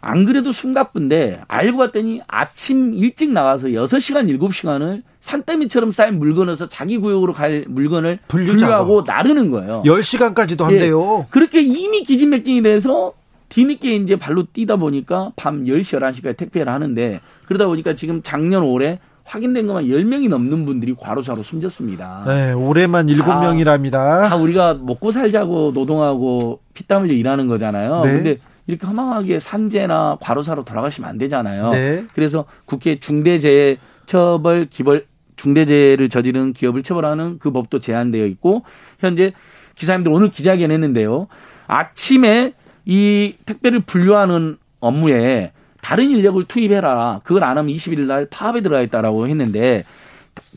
[0.00, 7.34] 안 그래도 숨가쁜데 알고 봤더니 아침 일찍 나가서 6시간 7시간을 산더미처럼 쌓인 물건에서 자기 구역으로
[7.34, 9.84] 갈 물건을 분류 분류하고 나르는 거예요.
[9.86, 11.20] 10시간까지도 한대요.
[11.20, 11.26] 예.
[11.30, 13.12] 그렇게 이미 기진맥진이 돼서
[13.48, 18.98] 뒤늦게 이제 발로 뛰다 보니까 밤 10시, 11시까지 택배를 하는데 그러다 보니까 지금 작년 올해
[19.30, 22.24] 확인된 것만 10명이 넘는 분들이 과로사로 숨졌습니다.
[22.26, 24.28] 네, 올해만 7명이랍니다.
[24.28, 28.02] 다 우리가 먹고 살자고 노동하고 피땀 흘려 일하는 거잖아요.
[28.04, 28.12] 네.
[28.12, 31.70] 근데 이렇게 허망하게 산재나 과로사로 돌아가시면 안 되잖아요.
[31.70, 32.04] 네.
[32.12, 38.64] 그래서 국회 중대재해 처벌 기벌 중대재해를 저지른 기업을 처벌하는 그 법도 제한되어 있고
[38.98, 39.32] 현재
[39.76, 41.28] 기사님들 오늘 기자회견 했는데요.
[41.68, 42.52] 아침에
[42.84, 47.20] 이 택배를 분류하는 업무에 다른 인력을 투입해라.
[47.24, 49.84] 그걸 안 하면 20일 날 파업에 들어가 있다라고 했는데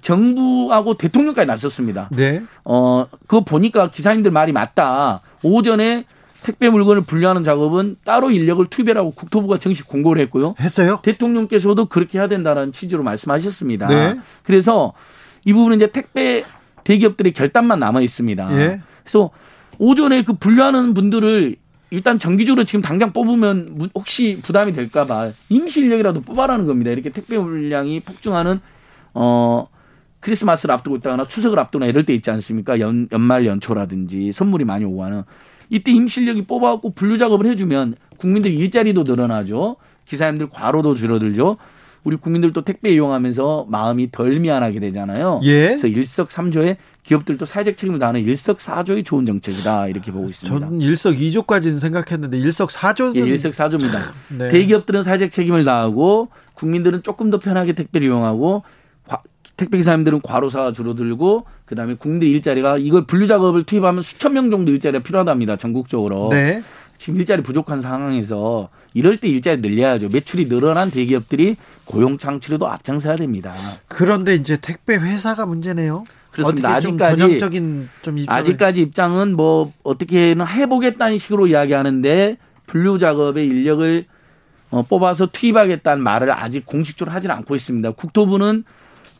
[0.01, 2.09] 정부하고 대통령까지 나섰습니다.
[2.11, 2.43] 네.
[2.65, 5.21] 어, 그거 보니까 기사님들 말이 맞다.
[5.41, 6.05] 오전에
[6.43, 10.55] 택배 물건을 분류하는 작업은 따로 인력을 투입해라고 국토부가 정식 공고를 했고요.
[10.59, 10.99] 했어요?
[11.01, 13.87] 대통령께서도 그렇게 해야 된다는 취지로 말씀하셨습니다.
[13.87, 14.19] 네.
[14.43, 14.93] 그래서
[15.45, 16.43] 이 부분은 이제 택배
[16.83, 18.59] 대기업들의 결단만 남아 있습니다.
[18.59, 18.81] 예.
[19.03, 19.31] 그래서
[19.79, 21.55] 오전에 그 분류하는 분들을
[21.93, 26.89] 일단 정기적으로 지금 당장 뽑으면 무- 혹시 부담이 될까봐 임시 인력이라도 뽑아라는 겁니다.
[26.89, 28.59] 이렇게 택배 물량이 폭증하는
[29.13, 29.67] 어
[30.19, 32.79] 크리스마스를 앞두고 있다거나 추석을 앞두거나 이럴 때 있지 않습니까?
[32.79, 35.21] 연, 연말 연초라든지 선물이 많이 오고 하는
[35.69, 39.75] 이때 임실력이 뽑아갖고 분류 작업을 해주면 국민들 일자리도 늘어나죠.
[40.05, 41.57] 기사님들 과로도 줄어들죠.
[42.03, 45.39] 우리 국민들도 택배 이용하면서 마음이 덜 미안하게 되잖아요.
[45.43, 45.67] 예.
[45.69, 50.59] 그래서 일석삼조에 기업들도 사회적 책임을 다하는 일석사조의 좋은 정책이다 이렇게 보고 있습니다.
[50.65, 53.99] 저는 일석이조까지는 생각했는데 일석사조는 예, 일석사조입니다.
[54.37, 54.49] 네.
[54.49, 58.63] 대기업들은 사회적 책임을 다하고 국민들은 조금 더 편하게 택배를 이용하고
[59.07, 59.21] 과-
[59.55, 65.03] 택배 기사님들은 과로사가 줄어들고 그다음에 국민들 일자리가 이걸 분류 작업을 투입하면 수천 명 정도 일자리가
[65.03, 65.57] 필요하답니다.
[65.57, 66.29] 전국적으로.
[66.31, 66.63] 네.
[66.97, 70.09] 지금 일자리 부족한 상황에서 이럴 때 일자리 늘려야죠.
[70.09, 73.53] 매출이 늘어난 대기업들이 고용 창출에도 앞장서야 됩니다.
[73.87, 76.05] 그런데 이제 택배 회사가 문제네요.
[76.31, 76.79] 그렇습니다.
[76.79, 84.05] 아직까지- 전형적인 좀 입장을 아직까지 입장은 뭐 어떻게는 해보겠다는 식으로 이야기하는데 분류 작업에 인력을
[84.71, 87.91] 어, 뽑아서 투입하겠다는 말을 아직 공식적으로 하지는 않고 있습니다.
[87.91, 88.63] 국토부는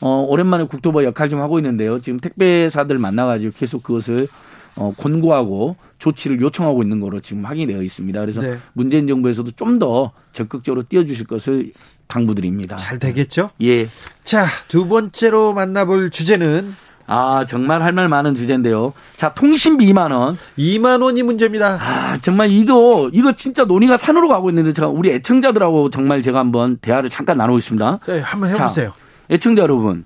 [0.01, 2.01] 어, 오랜만에 국토부 역할 좀 하고 있는데요.
[2.01, 4.27] 지금 택배사들 만나가지고 계속 그것을
[4.75, 8.19] 어, 권고하고 조치를 요청하고 있는 거로 지금 확인이 되어 있습니다.
[8.19, 8.57] 그래서 네.
[8.73, 11.71] 문재인 정부에서도 좀 더 적극적으로 뛰어주실 것을
[12.07, 12.75] 당부드립니다.
[12.75, 13.49] 잘 되겠죠?
[13.61, 13.87] 예.
[14.23, 16.75] 자, 두 번째로 만나볼 주제는
[17.07, 18.93] 아, 정말 할 말 많은 주제인데요.
[19.15, 20.37] 자, 통신비 2만 원.
[20.57, 21.79] 2만 원이 문제입니다.
[21.81, 26.77] 아, 정말 이거, 이거 진짜 논의가 산으로 가고 있는데 제가 우리 애청자들하고 정말 제가 한번
[26.77, 27.99] 대화를 잠깐 나누고 있습니다.
[28.07, 28.93] 네, 한번 해 보세요.
[29.31, 30.05] 애청자 여러분.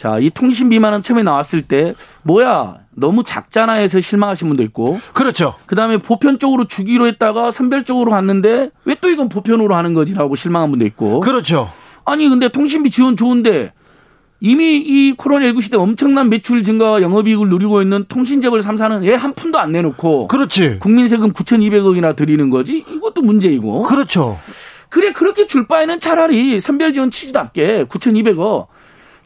[0.00, 5.56] 자, 이 통신비만은 처음에 나왔을 때, 뭐야, 너무 작잖아 해서 실망하신 분도 있고, 그렇죠.
[5.66, 10.86] 그 다음에 보편적으로 주기로 했다가 선별적으로 갔는데, 왜 또 이건 보편으로 하는 거지라고 실망한 분도
[10.86, 11.70] 있고, 그렇죠.
[12.06, 13.74] 아니, 근데 통신비 지원 좋은데,
[14.40, 19.70] 이미 이 코로나19 시대 엄청난 매출 증가와 영업이익을 누리고 있는 통신재벌 3사는 얘한 푼도 안
[19.72, 20.78] 내놓고, 그렇지.
[20.80, 22.86] 국민 세금 9,200억이나 드리는 거지?
[22.90, 23.82] 이것도 문제이고.
[23.82, 24.38] 그렇죠.
[24.88, 28.68] 그래 그렇게 줄 바에는 차라리 선별 지원 취지답게 9,200억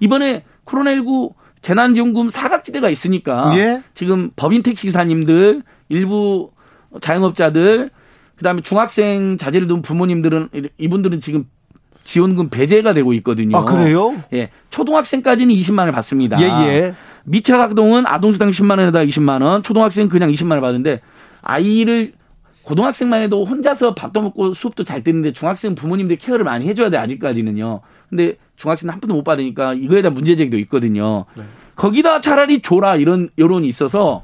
[0.01, 3.83] 이번에 코로나19 재난지원금 사각지대가 있으니까 예.
[3.94, 6.50] 지금 법인 택시 기사님들 일부
[7.00, 7.90] 자영업자들
[8.37, 11.46] 그다음에 중학생 자제를 둔 부모님들은 이분들은 지금
[12.05, 13.57] 지원금 배제가 되고 있거든요.
[13.57, 14.14] 아, 그래요?
[14.35, 14.50] 예.
[14.70, 16.40] 초등학생까지는 20만 원을 받습니다.
[16.40, 16.94] 예, 예.
[17.24, 21.00] 미착학동은 아동수당 10만 원에다 20만 원, 초등학생 그냥 20만 원을 받는데
[21.40, 22.12] 아이를
[22.64, 27.81] 고등학생만 해도 혼자서 밥도 먹고 수업도 잘 듣는데 중학생 부모님들 케어를 많이 해줘야 돼 아직까지는요.
[28.09, 31.27] 근데 중학생 한 푼도 못 받으니까 이거에 대한 문제 제기도 있거든요.
[31.77, 34.22] 거기다 차라리 줘라 이런 여론이 있어서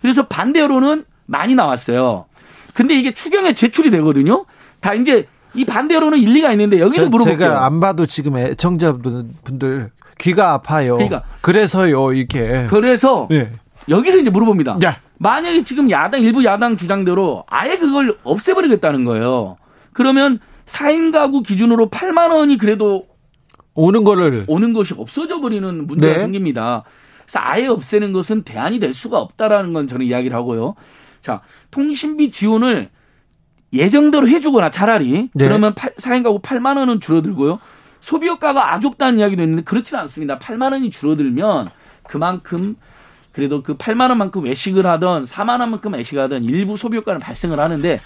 [0.00, 2.26] 그래서 반대 여론은 많이 나왔어요.
[2.72, 4.44] 근데 이게 추경에 제출이 되거든요.
[4.80, 7.38] 다 이제 이 반대 여론은 일리가 있는데 여기서 저- 물어볼게요.
[7.48, 10.94] 제가 안 봐도 지금 애청자분들 귀가 아파요.
[10.94, 11.22] 그러니까.
[11.40, 12.66] 그래서요, 이게.
[12.70, 13.50] 그래서 예.
[13.88, 14.78] 여기서 이제 물어봅니다.
[14.84, 14.96] 야.
[15.18, 19.56] 만약에 지금 야당 일부 야당 주장대로 아예 그걸 없애버리겠다는 거예요.
[19.92, 23.06] 그러면 4인 가구 기준으로 8만 원이 그래도
[23.74, 24.44] 오는 거를.
[24.48, 26.18] 오는 것이 없어져 버리는 문제가 네.
[26.18, 26.84] 생깁니다.
[27.22, 30.74] 그래서 아예 없애는 것은 대안이 될 수가 없다라는 건 저는 이야기를 하고요.
[31.20, 32.90] 자, 통신비 지원을
[33.72, 35.46] 예정대로 해주거나 차라리 네.
[35.46, 37.58] 그러면 8, 4인 가구 8만 원은 줄어들고요.
[38.00, 40.38] 소비 효과가 아주 없다는 이야기도 있는데 그렇지는 않습니다.
[40.38, 41.70] 8만 원이 줄어들면
[42.06, 42.76] 그만큼
[43.34, 48.00] 그래도 그 8만 원만큼 외식을 하던 4만 원만큼 외식을 하던 일부 소비 효과는 발생을 하는데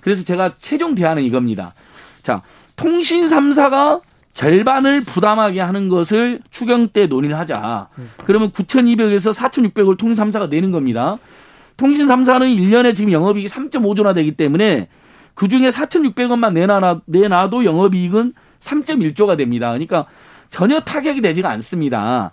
[0.00, 1.74] 그래서 제가 최종 대안은 이겁니다.
[2.22, 2.42] 자,
[2.76, 4.02] 통신 3사가
[4.34, 7.88] 절반을 부담하게 하는 것을 추경 때 논의를 하자.
[8.24, 11.16] 그러면 9,200에서 4,600을 통신 3사가 내는 겁니다.
[11.76, 14.88] 통신 3사는 1년에 지금 영업이익이 3.5조나 되기 때문에
[15.34, 19.68] 그 중에 4,600원만 내놔, 내놔도 영업이익은 3.1조가 됩니다.
[19.68, 20.06] 그러니까
[20.50, 22.32] 전혀 타격이 되지가 않습니다.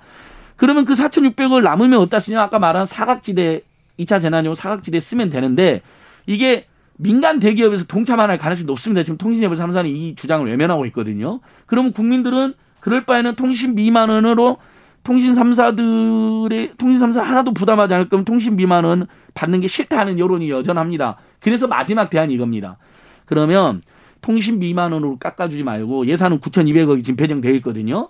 [0.62, 2.39] 그러면 그 4,600을 남으면 어디다 쓰냐?
[2.39, 3.63] 아까 말한 사각지대,
[3.97, 5.82] 2차 재난용 사각지대 쓰면 되는데
[6.28, 9.02] 이게 민간 대기업에서 동참할 가능성이 높습니다.
[9.02, 11.39] 지금 통신재벌 3사는 이 주장을 외면하고 있거든요.
[11.65, 14.58] 그러면 국민들은 그럴 바에는 통신 미만 원으로
[15.04, 20.52] 통신 3사들의 통신 3사 하나도 부담하지 않을 거면 통신 미만 원 받는 게 싫다는 여론이
[20.52, 21.17] 여전합니다.
[21.39, 22.78] 그래서 마지막 대안이 이겁니다.
[23.26, 23.82] 그러면
[24.21, 28.10] 통신 미만 원으로 깎아주지 말고 예산은 9,200억이 지금 배정되어 있거든요.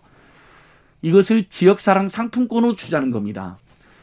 [1.01, 3.57] 이것을 지역사랑 상품권으로 주자는 겁니다.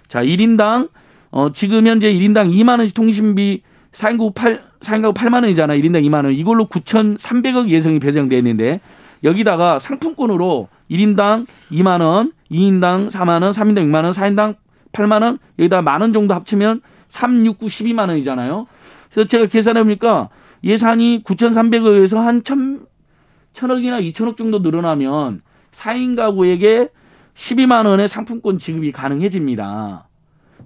[0.08, 0.90] 자, 1인당,
[1.30, 5.74] 어, 지금 현재 1인당 2만 원씩 통신비 4인국 8, 4인가구 8만 원이잖아.
[5.74, 6.32] 1인당 2만 원.
[6.32, 8.80] 이걸로 9,300억 예정이 배정되어 있는데,
[9.24, 14.56] 여기다가 상품권으로 1인당 2만 원, 2인당 4만 원, 3인당 6만 원, 4인당
[14.92, 18.66] 8만 원, 여기다 만 원 정도 합치면 3, 6, 9, 12만 원이잖아요.
[19.10, 20.28] 그래서 제가 계산해 보니까
[20.64, 22.86] 예산이 9,300억에서 한 1,000,
[23.54, 25.40] 1,000억이나 2,000억 정도 늘어나면
[25.72, 26.88] 4인 가구에게
[27.34, 30.08] 12만 원의 상품권 지급이 가능해집니다.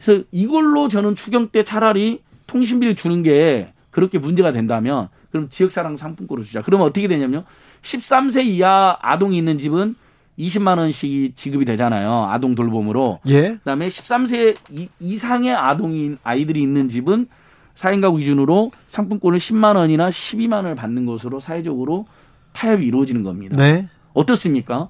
[0.01, 6.45] 그래서 이걸로 저는 추경 때 차라리 통신비를 주는 게 그렇게 문제가 된다면 그럼 지역사랑 상품권으로
[6.45, 6.63] 주자.
[6.63, 7.45] 그러면 어떻게 되냐면요.
[7.83, 9.97] 13세 이하 아동이 있는 집은
[10.39, 12.29] 20만 원씩 지급이 되잖아요.
[12.31, 13.21] 아동 돌봄으로.
[13.29, 13.55] 예.
[13.55, 14.57] 그다음에 13세
[15.01, 17.27] 이상의 아동인 아이들이 있는 집은
[17.75, 22.07] 4인 가구 기준으로 상품권을 10만 원이나 12만 원을 받는 것으로 사회적으로
[22.53, 23.57] 타협이 이루어지는 겁니다.
[23.63, 23.89] 네.
[24.15, 24.89] 어떻습니까?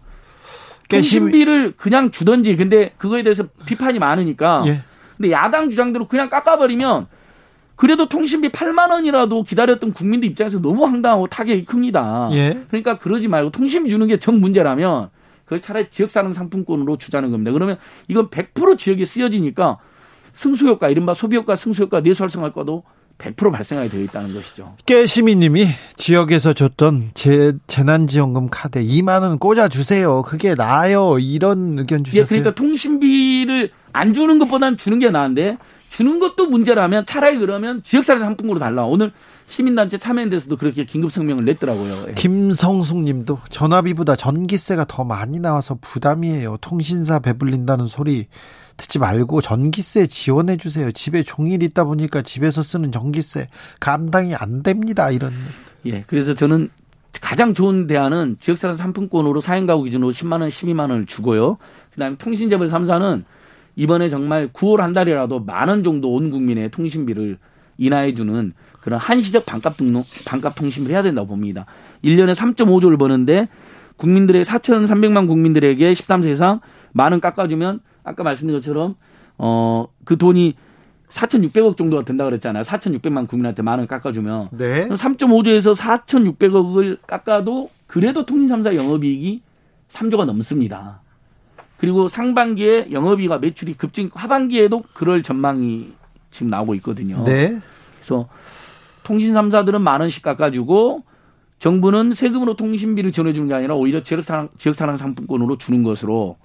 [0.97, 4.81] 통신비를 그냥 주던지 근데 그거에 대해서 비판이 많으니까 예.
[5.17, 7.07] 근데 야당 주장대로 그냥 깎아버리면
[7.77, 12.29] 그래도 통신비 8만 원이라도 기다렸던 국민들 입장에서 너무 황당하고 타격이 큽니다.
[12.33, 12.61] 예.
[12.69, 15.11] 그러니까 그러지 말고 통신비 주는 게정 문제라면
[15.45, 17.53] 그걸 차라리 지역사랑 상품권으로 주자는 겁니다.
[17.53, 17.79] 그러면
[18.09, 19.79] 이건 100% 지역에 쓰여지니까
[20.33, 22.85] 승수효과, 이른바 소비효과, 승수효과, 내수활성화효과도
[23.23, 24.75] 100% 발생하게 되어 있다는 것이죠.
[24.85, 30.23] 깨시미님이 지역에서 줬던 재, 재난지원금 카드 2만 원 꽂아 주세요.
[30.23, 31.19] 그게 나아요.
[31.19, 32.23] 이런 의견 주셨어요.
[32.23, 35.59] 예, 그러니까 통신비를 안 주는 것보다는 주는 게 나은데
[35.89, 38.85] 주는 것도 문제라면 차라리 그러면 지역사회 상품으로 달라.
[38.85, 39.13] 오늘
[39.47, 42.07] 시민단체 참여연대에서도 그렇게 긴급 성명을 냈더라고요.
[42.09, 42.15] 예.
[42.15, 46.57] 김성숙님도 전화비보다 전기세가 더 많이 나와서 부담이에요.
[46.63, 48.29] 통신사 배불린다는 소리
[48.83, 50.91] 듣지 말고 전기세 지원해 주세요.
[50.91, 53.49] 집에 종일 있다 보니까 집에서 쓰는 전기세
[53.81, 55.11] 감당이 안 됩니다.
[55.11, 55.33] 이런.
[55.87, 56.69] 예, 그래서 저는
[57.21, 61.59] 가장 좋은 대안은 지역사회 상품권으로 사인 가구 기준으로 10만 원, 12만 원을 주고요.
[61.93, 63.23] 그다음에 통신재벌 3사는
[63.77, 67.39] 이번에 정말 9월 한 달이라도 만 원 정도 온 국민의 통신비를
[67.79, 71.67] 인하해 주는 그런 한시적 반값 등록 반값 통신비를 해야 된다고 봅니다.
[72.05, 73.49] 1년에 3.5조를 버는데
[73.97, 76.61] 국민들의 4,300만 국민들에게 13세 이상
[76.93, 78.97] 만원 깎아주면 아까 말씀드린 것처럼
[79.39, 80.55] 어 그 돈이
[81.11, 82.63] 4,600억 정도가 된다 그랬잖아요.
[82.63, 84.89] 4,600만 국민한테 만 원 깎아주면 네.
[84.89, 89.43] 3.5조에서 4,600억을 깎아도 그래도 통신 3사 영업이익이
[89.91, 91.01] 3조가 넘습니다.
[91.77, 95.93] 그리고 상반기에 영업이익과 매출이 급증, 하반기에도 그럴 전망이
[96.31, 97.23] 지금 나오고 있거든요.
[97.25, 97.61] 네.
[97.97, 98.29] 그래서
[99.05, 101.03] 통신 3사들은 만 원씩 깎아주고
[101.59, 106.37] 정부는 세금으로 통신비를 지원해주는 게 아니라 오히려 지역사랑, 지역사랑 상품권으로 주는 것으로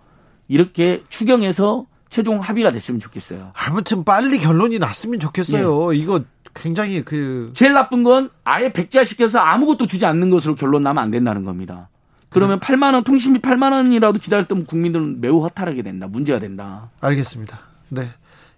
[0.48, 3.52] 이렇게 추경해서 최종 합의가 됐으면 좋겠어요.
[3.54, 5.94] 아무튼 빨리 결론이 났으면 좋겠어요.
[5.94, 6.22] 이거
[6.54, 11.44] 굉장히 그 제일 나쁜 건 아예 백지화시켜서 아무것도 주지 않는 것으로 결론 나면 안 된다는
[11.44, 11.90] 겁니다.
[12.30, 16.08] 그러면 8만 원 통신비 8만 원이라도 기다렸던 국민들은 매우 허탈하게 된다.
[16.08, 16.90] 문제가 된다.
[17.02, 17.60] 알겠습니다.
[17.90, 18.10] 네.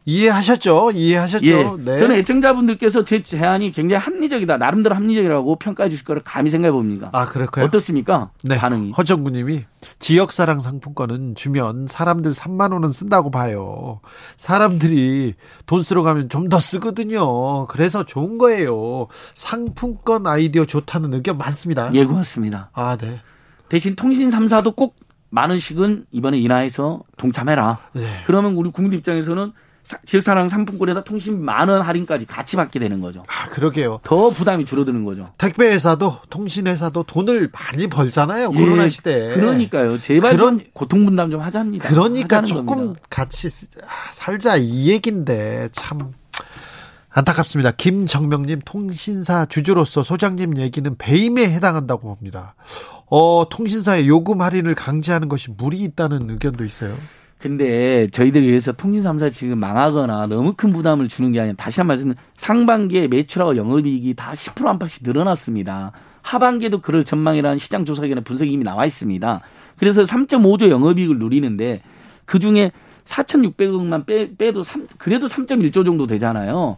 [0.06, 0.92] 이해하셨죠?
[0.96, 1.46] 이해하셨죠?
[1.46, 1.64] 예.
[1.86, 1.98] 네.
[1.98, 4.58] 저는 애청자분들께서 제 제안이 굉장히 합리적이다.
[4.58, 7.10] 나름대로 합리적이라고 평가해 주실 거를 감히 생각해 봅니다.
[7.14, 7.66] 아, 그럴까요?
[7.66, 8.32] 어떻습니까?
[8.44, 8.58] 네.
[8.58, 8.92] 반응이.
[8.94, 9.66] 허정구 님이
[10.00, 14.00] 지역사랑 상품권은 주면 사람들 3만 원은 쓴다고 봐요.
[14.38, 15.36] 사람들이
[15.68, 17.68] 돈 쓰러 가면 좀 더 쓰거든요.
[17.68, 19.08] 그래서 좋은 거예요.
[19.36, 21.92] 상품권 아이디어 좋다는 의견 많습니다.
[21.94, 22.72] 예, 고맙습니다.
[22.74, 23.20] 아, 네.
[23.68, 27.78] 대신 통신 3사도 꼭만 원씩은 이번에 인하해서 동참해라.
[27.94, 28.24] 네.
[28.26, 29.54] 그러면 우리 국민 입장에서는 사-
[30.06, 33.24] 지역사랑 상품권에다 통신 만 원 할인까지 같이 받게 되는 거죠.
[33.28, 34.00] 아, 그러게요.
[34.04, 35.28] 더 부담이 줄어드는 거죠.
[35.38, 38.52] 택배 회사도 통신 회사도 돈을 많이 벌잖아요.
[38.52, 39.34] 코로나 예, 시대에.
[39.34, 40.00] 그러니까요.
[40.00, 41.90] 제발 그런- 좀 고통 분담 좀 하자입니다.
[41.90, 43.00] 그러니까 조금 겁니다.
[43.10, 46.12] 같이 쓰- 아, 살자 이 얘긴데 참
[47.12, 47.72] 안타깝습니다.
[47.72, 52.54] 김정명님 통신사 주주로서 소장님 얘기는 배임에 해당한다고 봅니다.
[53.08, 56.94] 어 통신사의 요금 할인을 강제하는 것이 무리 있다는 의견도 있어요.
[57.40, 61.96] 근데 저희들이 위해서 통신 3사 지금 망하거나 너무 큰 부담을 주는 게 아니라 다시 한번
[61.96, 65.94] 말씀 상반기에 매출하고 영업이익이 다 10% 안팎씩 늘어났습니다.
[66.22, 69.42] 하반기에도 그럴 전망이라는 시장 조사 기관의 분석이 이미 나와 있습니다.
[69.78, 71.82] 그래서 3.5조 영업이익을 누리는데
[72.26, 72.74] 그 중에
[73.06, 76.76] 4,600억만 빼, 빼도 3, 그래도 3.1조 정도 되잖아요.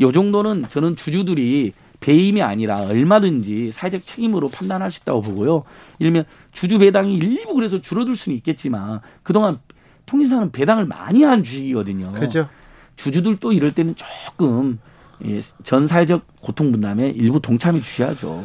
[0.00, 5.64] 요 정도는 저는 주주들이 배임이 아니라 얼마든지 사회적 책임으로 판단할 수 있다고 보고요.
[5.98, 9.58] 일면 주주 배당이 일부 그래서 줄어들 수는 있겠지만 그동안
[10.06, 12.12] 통신사는 배당을 많이 한 주식이거든요.
[12.12, 12.48] 그죠?
[12.96, 14.78] 주주들도 이럴 때는 조금
[15.24, 18.44] 예, 전 사회적 고통 분담에 일부 동참해 주셔야죠.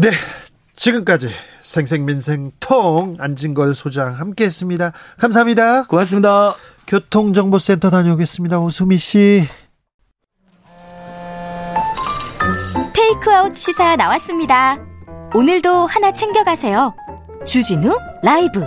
[0.00, 0.10] 네.
[0.76, 1.30] 지금까지
[1.62, 4.92] 생생민생통 안진걸 소장 함께했습니다.
[5.18, 5.84] 감사합니다.
[5.84, 6.54] 고맙습니다.
[6.86, 8.58] 교통정보센터 다녀오겠습니다.
[8.58, 9.48] 오수미 씨.
[12.92, 14.78] 테이크아웃 시사 나왔습니다.
[15.34, 16.94] 오늘도 하나 챙겨가세요.
[17.44, 18.60] 주진우 라이브.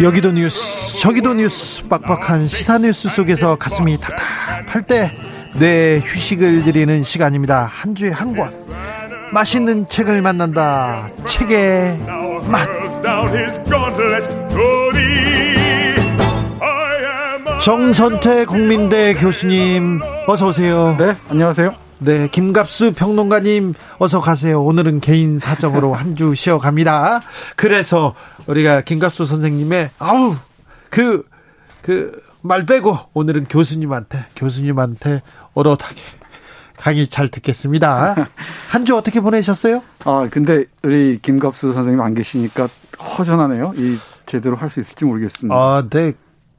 [0.00, 7.68] 여기도 뉴스, 저기도 뉴스, 빡빡한 시사 뉴스 속에서 가슴이 답답할 때뇌 휴식을 드리는 시간입니다.
[7.70, 8.50] 한 주에 한 권.
[9.32, 11.10] 맛있는 책을 만난다.
[11.26, 11.98] 책의
[12.46, 12.68] 맛.
[17.60, 20.96] 정선태 국민대 교수님, 어서 오세요.
[20.98, 21.91] 네, 안녕하세요.
[22.04, 24.62] 네, 김갑수 평론가님 어서 가세요.
[24.64, 27.22] 오늘은 개인 사정으로 한 주 쉬어 갑니다.
[27.56, 28.14] 그래서
[28.46, 30.34] 우리가 김갑수 선생님의 아우
[30.90, 31.24] 그
[31.82, 35.22] 그 말 빼고 오늘은 교수님한테 교수님한테
[35.54, 36.00] 오롯하게
[36.76, 38.16] 강의 잘 듣겠습니다.
[38.68, 39.80] 한 주 어떻게 보내셨어요?
[40.04, 42.68] 아 근데 우리 김갑수 선생님 안 계시니까
[43.16, 43.74] 허전하네요.
[43.76, 45.54] 이 제대로 할 수 있을지 모르겠습니다.
[45.54, 46.14] 아, 네.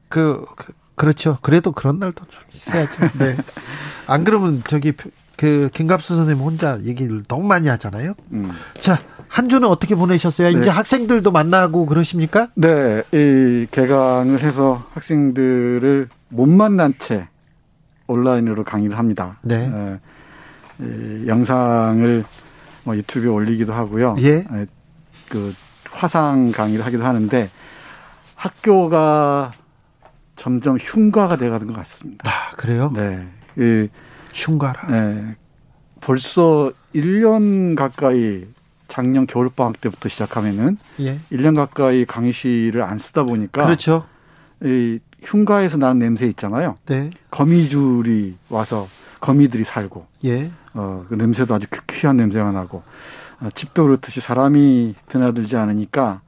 [0.08, 1.38] 그, 그 그렇죠.
[1.42, 3.00] 그래도 그런 날도 좀 있어야죠.
[3.20, 3.36] 네.
[4.08, 4.94] 안 그러면 저기
[5.38, 8.14] 그 김갑수 선생님 혼자 얘기를 너무 많이 하잖아요.
[8.32, 8.52] 음.
[8.80, 10.52] 자, 한 주는 어떻게 보내셨어요?
[10.52, 10.60] 네.
[10.60, 12.50] 이제 학생들도 만나고 그러십니까?
[12.56, 17.28] 네, 이 개강을 해서 학생들을 못 만난 채
[18.08, 19.40] 온라인으로 강의를 합니다.
[19.42, 19.66] 네.
[19.66, 20.00] 에,
[20.84, 22.24] 이 영상을
[22.84, 24.16] 뭐 유튜브에 올리기도 하고요.
[24.20, 24.36] 예.
[24.38, 24.66] 에,
[25.30, 25.54] 그
[25.90, 27.50] 화상 강의를 하기도 하는데
[28.36, 29.52] 학교가
[30.36, 32.30] 점점 흉가가 돼가는 것 같습니다.
[32.30, 32.92] 아, 그래요?
[32.94, 33.28] 네.
[33.58, 33.88] 이
[34.34, 34.88] 흉가라.
[34.88, 35.36] 네.
[36.02, 38.46] 벌써 1년 가까이
[38.88, 41.18] 작년 겨울방학 때부터 시작하면은 예.
[41.32, 44.06] 1년 가까이 강의실을 안 쓰다 보니까 그렇죠.
[44.64, 46.78] 이 흉가에서 나는 냄새 있잖아요.
[46.86, 47.10] 네.
[47.32, 48.88] 거미줄이 와서
[49.20, 50.52] 거미들이 살고 예.
[50.74, 52.84] 어, 그 냄새도 아주 퀴퀴한 냄새가 나고
[53.42, 56.22] 어, 집도 그렇듯이 사람이 드나들지 않으니까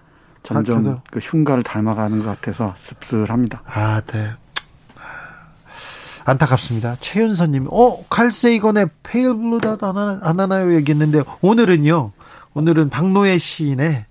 [0.44, 1.02] 점점 학교도.
[1.12, 3.64] 그 흉가를 닮아가는 것 같아서 씁쓸합니다.
[3.66, 4.32] 아, 네.
[6.26, 6.98] 안타깝습니다.
[7.00, 10.74] 최윤서님, 어, 칼세이건의 페일블루다 안, 하나, 안 하나요?
[10.74, 12.12] 얘기했는데, 오늘은요,
[12.56, 14.06] 오늘은 박노해 시인의,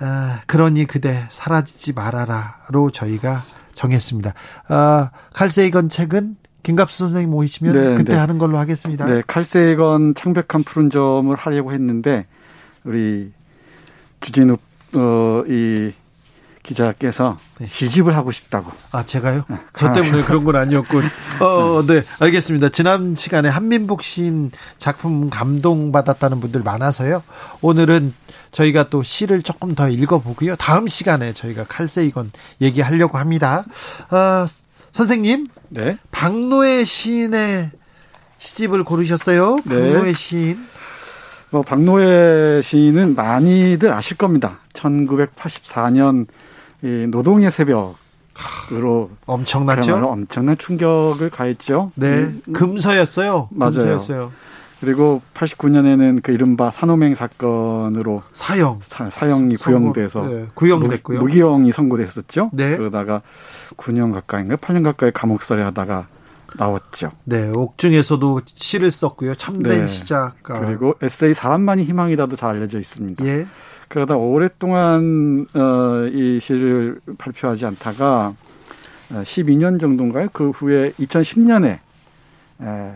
[0.00, 3.42] 아, 그러니 그대 사라지지 말아라로 저희가
[3.74, 4.34] 정했습니다.
[4.68, 8.18] 아, 칼세이건 책은 김갑수 선생님 오시면 네, 그때 네.
[8.18, 9.06] 하는 걸로 하겠습니다.
[9.06, 12.26] 네, 칼세건 창백한 푸른 점을 하려고 했는데
[12.84, 13.32] 우리
[14.20, 14.58] 주진우
[14.94, 15.92] 어, 이
[16.62, 18.70] 기자께서 시집을 하고 싶다고.
[18.92, 19.44] 아, 제가요?
[19.48, 21.04] 네, 저 때문에 그런 건 아니었군.
[21.40, 22.68] 어, 네, 알겠습니다.
[22.68, 27.22] 지난 시간에 한민복 시인 작품 감동받았다는 분들 많아서요.
[27.62, 28.14] 오늘은
[28.52, 30.56] 저희가 또 시를 조금 더 읽어보고요.
[30.56, 33.64] 다음 시간에 저희가 칼세이건 얘기하려고 합니다.
[34.10, 34.46] 어,
[34.92, 35.98] 선생님, 네.
[36.10, 37.70] 박노해 시인의
[38.38, 39.60] 시집을 고르셨어요.
[39.64, 39.90] 네.
[39.92, 40.66] 박노해 시인.
[41.50, 44.60] 뭐 박노해 시인은 많이들 아실 겁니다.
[44.72, 46.26] 1984년
[46.82, 49.82] 이 노동의 새벽으로 엄청났죠?
[49.82, 51.92] 그야말로 엄청난 충격을 가했죠.
[51.94, 53.48] 네, 음, 금서였어요.
[53.50, 53.72] 맞아요.
[53.72, 54.32] 금서였어요.
[54.80, 58.80] 그리고 89년에는 그 이른바 산호맹 사건으로 사형.
[58.82, 61.18] 사, 사형이 선고, 구형돼서 네, 구형됐고요.
[61.18, 62.50] 무, 무기형이 선고됐었죠.
[62.54, 62.76] 네.
[62.78, 63.20] 그러다가
[63.76, 66.06] 9년 가까이인가 8년 가까이 감옥살이 하다가
[66.56, 67.12] 나왔죠.
[67.24, 69.34] 네, 옥중에서도 시를 썼고요.
[69.34, 69.86] 참된 네.
[69.86, 70.60] 시작가.
[70.60, 73.24] 그리고 에세이 사람만이 희망이다도 잘 알려져 있습니다.
[73.26, 73.46] 예.
[73.90, 78.34] 그러다 오랫동안 어, 이 시를 발표하지 않다가
[79.10, 80.28] 어, 12년 정도인가요?
[80.32, 81.78] 그 후에 2010년에
[82.62, 82.92] 에,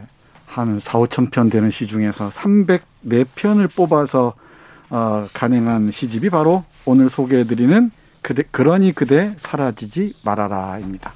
[0.47, 4.35] 한 4, 5천 편 되는 시 중에서 304편을 뽑아서
[4.89, 7.91] 어, 간행한 시집이 바로 오늘 소개해드리는
[8.23, 11.13] 그대 그러니 그대 사라지지 말아라입니다.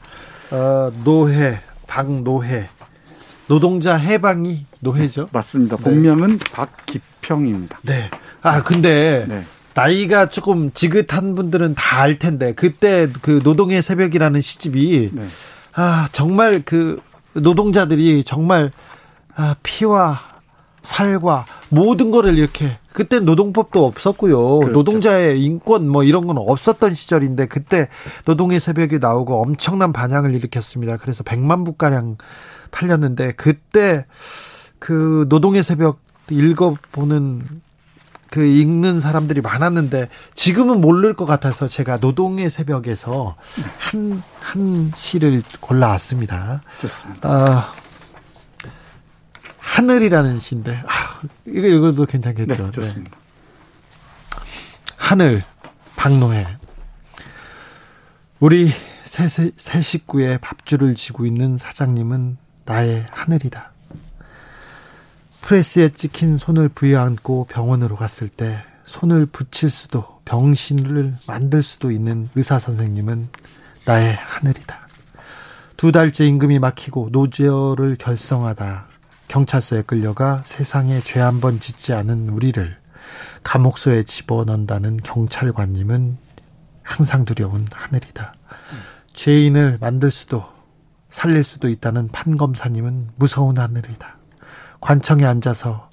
[0.51, 2.69] 어, 노해, 박노해.
[3.47, 5.29] 노동자 해방이 노해죠.
[5.31, 5.77] 맞습니다.
[5.77, 5.83] 네.
[5.85, 7.79] 본명은 박기평입니다.
[7.85, 8.11] 네.
[8.43, 9.45] 아, 근데 네.
[9.79, 15.27] 나이가 조금 지긋한 분들은 다 알 텐데 그때 그 노동의 새벽이라는 시집이 네.
[15.75, 17.01] 아, 정말 그
[17.33, 18.71] 노동자들이 정말
[19.35, 20.19] 아, 피와
[20.83, 24.61] 살과 모든 거를 이렇게 그때 노동법도 없었고요.
[24.61, 24.73] 그렇죠.
[24.73, 27.88] 노동자의 인권 뭐 이런 건 없었던 시절인데 그때
[28.27, 30.97] 노동의 새벽이 나오고 엄청난 반향을 일으켰습니다.
[30.97, 32.17] 그래서 100만 부 가량
[32.71, 34.07] 팔렸는데 그때
[34.79, 35.99] 그 노동의 새벽
[36.31, 37.43] 읽어보는
[38.31, 43.37] 그 읽는 사람들이 많았는데 지금은 모를 것 같아서 제가 노동의 새벽에서
[43.79, 46.62] 한, 한 시를 골라왔습니다.
[46.81, 47.29] 좋습니다.
[47.29, 47.75] 아,
[49.59, 52.67] 하늘이라는 시인데, 아, 이거 읽어도 괜찮겠죠.
[52.67, 53.17] 네, 좋습니다.
[54.97, 55.45] 하늘,
[55.97, 56.47] 박노해.
[58.41, 58.71] 우리
[59.05, 63.73] 새, 새, 새 식구의 밥줄을 쥐고 있는 사장님은 나의 하늘이다.
[65.48, 72.58] 프레스에 찍힌 손을 부여안고 병원으로 갔을 때 손을 붙일 수도 병신을 만들 수도 있는 의사
[72.58, 73.30] 선생님은
[73.87, 74.78] 나의 하늘이다.
[75.78, 78.88] 두 달째 임금이 막히고 노조를 결성하다
[79.28, 82.76] 경찰서에 끌려가 세상에 죄 한 번 짓지 않은 우리를
[83.42, 86.18] 감옥소에 집어넣는다는 경찰관님은
[86.82, 88.34] 항상 두려운 하늘이다.
[89.14, 90.44] 죄인을 만들 수도
[91.08, 94.18] 살릴 수도 있다는 판검사님은 무서운 하늘이다.
[94.81, 95.89] 관청에 앉아서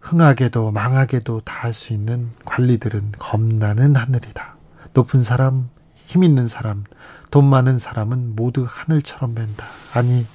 [0.00, 4.54] 흥하게도 망하게도 다 할 수 있는 관리들은 겁나는 하늘이다.
[4.92, 6.84] 높은 사람, 힘 있는 사람,
[7.30, 9.64] 돈 많은 사람은 모두 하늘처럼 뵌다.
[9.94, 10.26] 아니,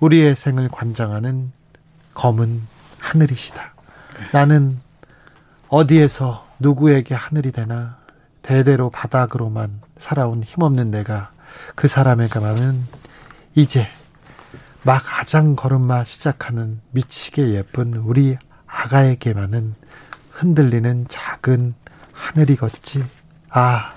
[0.00, 1.50] 우리의 생을 관장하는
[2.14, 2.62] 검은
[2.98, 3.72] 하늘이시다.
[4.32, 4.78] 나는
[5.68, 7.96] 어디에서 누구에게 하늘이 되나
[8.42, 11.30] 대대로 바닥으로만 살아온 힘없는 내가
[11.74, 12.86] 그 사람에게만은
[13.54, 13.86] 이제
[14.82, 19.74] 막 아장 걸음마 시작하는 미치게 예쁜 우리 아가에게만은
[20.30, 21.74] 흔들리는 작은
[22.12, 23.04] 하늘이 걷지.
[23.50, 23.92] 아,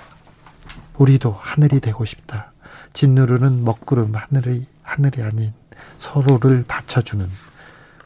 [0.97, 2.51] 우리도 하늘이 되고 싶다.
[2.91, 5.53] 짓누르는 먹구름 하늘이 하늘이 아닌
[5.99, 7.29] 서로를 받쳐주는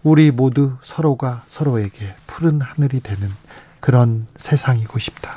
[0.03, 3.27] 우리 모두 서로가 서로에게 푸른 하늘이 되는
[3.79, 5.33] 그런 세상이고 싶다.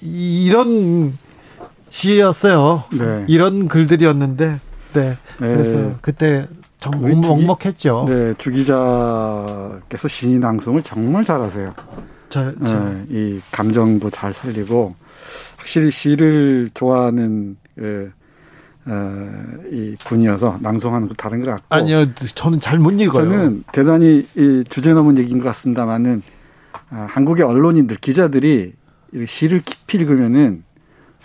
[0.00, 1.16] 이, 런
[1.90, 2.84] 시였어요.
[2.92, 3.24] 네.
[3.28, 4.60] 이런 글들이었는데,
[4.92, 5.16] 네.
[5.38, 5.96] 그래서 네.
[6.00, 6.46] 그때
[6.78, 8.06] 정말 먹먹했죠.
[8.08, 11.74] 네, 주 기자께서 시인 낭송을 정말 잘하세요.
[12.28, 12.78] 저, 저.
[12.84, 14.94] 네, 이 감정도 잘 살리고
[15.56, 18.10] 확실히 시를 좋아하는 그,
[18.86, 19.32] 어,
[19.70, 23.28] 이 분이어서 낭송하는 거 다른 것 같고 아니요, 저는 잘 못 읽어요.
[23.28, 26.22] 저는 대단히 이 주제 넘은 얘기인 것 같습니다만은
[26.90, 28.74] 아, 한국의 언론인들 기자들이
[29.26, 30.62] 시를 깊이 읽으면은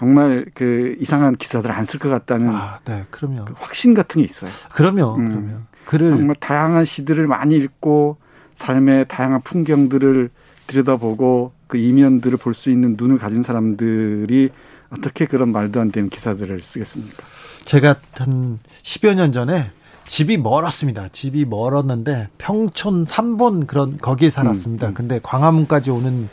[0.01, 3.45] 정말 그 이상한 기사들 안 쓸 것 같다는 아, 네, 그럼요.
[3.45, 4.49] 그 확신 같은 게 있어요.
[4.71, 5.15] 그럼요.
[5.15, 5.57] 음, 그럼요.
[5.85, 8.17] 글을 정말 다양한 시들을 많이 읽고
[8.55, 10.29] 삶의 다양한 풍경들을
[10.67, 14.49] 들여다보고 그 이면들을 볼 수 있는 눈을 가진 사람들이
[14.89, 17.23] 어떻게 그런 말도 안 되는 기사들을 쓰겠습니까?
[17.65, 19.69] 제가 한 10여 년 전에
[20.05, 21.09] 집이 멀었습니다.
[21.11, 24.87] 집이 멀었는데 평촌 3본 그런 거기에 살았습니다.
[24.87, 24.93] 음, 음.
[24.95, 26.27] 근데 광화문까지 오는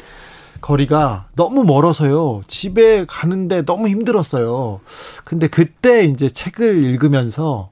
[0.61, 2.43] 거리가 너무 멀어서요.
[2.49, 4.81] 집에 가는데 너무 힘들었어요.
[5.25, 7.71] 근데 그때 이제 책을 읽으면서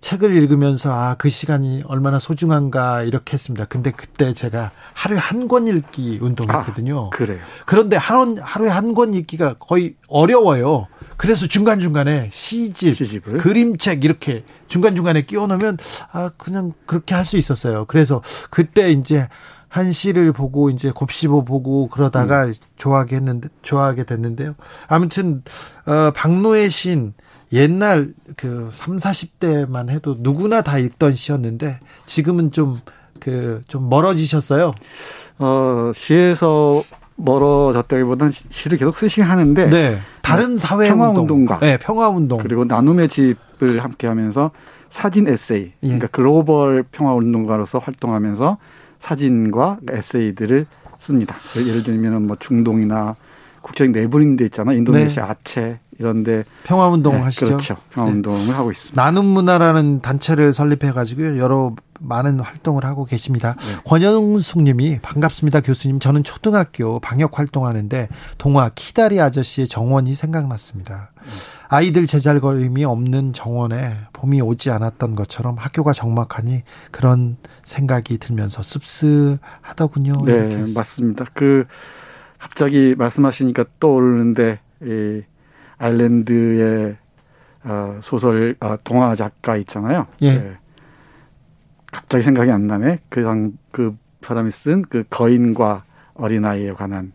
[0.00, 3.64] 책을 읽으면서 아, 그 시간이 얼마나 소중한가 이렇게 했습니다.
[3.64, 7.06] 근데 그때 제가 하루에 한 권 읽기 운동했거든요.
[7.06, 7.40] 아, 그래요.
[7.64, 10.88] 그런데 하루, 하루에 한 권 읽기가 거의 어려워요.
[11.16, 13.38] 그래서 중간중간에 시집, 시집을?
[13.38, 15.78] 그림책 이렇게 중간중간에 끼워 넣으면
[16.12, 17.86] 아, 그냥 그렇게 할 수 있었어요.
[17.86, 18.20] 그래서
[18.50, 19.28] 그때 이제
[19.74, 22.52] 한 시를 보고 이제 곱씹어 보고 그러다가 음.
[22.76, 24.54] 좋아하게 했는데 좋아하게 됐는데요.
[24.86, 25.42] 아무튼
[25.84, 27.12] 어 박노의 신
[27.52, 32.78] 옛날 그 3, 40대만 해도 누구나 다 읽던 시였는데 지금은 좀
[33.18, 34.74] 그좀 멀어지셨어요.
[35.40, 36.84] 어 시에서
[37.16, 39.98] 멀어졌다기보다는 시를 계속 쓰시긴 하는데 네.
[40.22, 44.52] 다른 사회 평화 운동가 네, 평화 운동 그리고 나눔의 집을 함께 하면서
[44.88, 46.08] 사진 에세이 그러니까 예.
[46.12, 48.58] 글로벌 평화 운동가로서 활동하면서
[49.04, 50.66] 사진과 에세이들을
[50.98, 51.36] 씁니다.
[51.56, 53.16] 예를 들면 뭐 중동이나
[53.60, 54.78] 국적인 내부인 데 있잖아요.
[54.78, 55.30] 인도네시아 네.
[55.30, 57.46] 아체 이런데 평화 운동을 네, 하시죠.
[57.46, 57.76] 그렇죠.
[57.90, 58.52] 평화 운동을 네.
[58.52, 59.02] 하고 있습니다.
[59.02, 61.38] 나눔 문화라는 단체를 설립해 가지고요.
[61.38, 63.56] 여러 많은 활동을 하고 계십니다.
[63.58, 63.76] 네.
[63.84, 65.60] 권영숙 님이 반갑습니다.
[65.60, 65.98] 교수님.
[65.98, 71.10] 저는 초등학교 방역 활동하는데 동화 키다리 아저씨의 정원이 생각났습니다.
[71.74, 76.62] 아이들 제잘거림이 없는 정원에 봄이 오지 않았던 것처럼 학교가 적막하니
[76.92, 80.24] 그런 생각이 들면서 씁쓸하더군요.
[80.24, 81.24] 네, 맞습니다.
[81.34, 81.64] 그
[82.38, 85.22] 갑자기 말씀하시니까 떠오르는데 이
[85.78, 86.96] 아일랜드의
[87.64, 90.06] 어, 소설 어, 동화 작가 있잖아요.
[90.22, 90.38] 예.
[90.38, 90.56] 네.
[91.90, 93.00] 갑자기 생각이 안 나네.
[93.08, 95.82] 그그 그 사람이 쓴 그 거인과
[96.14, 97.12] 어린아이에 관한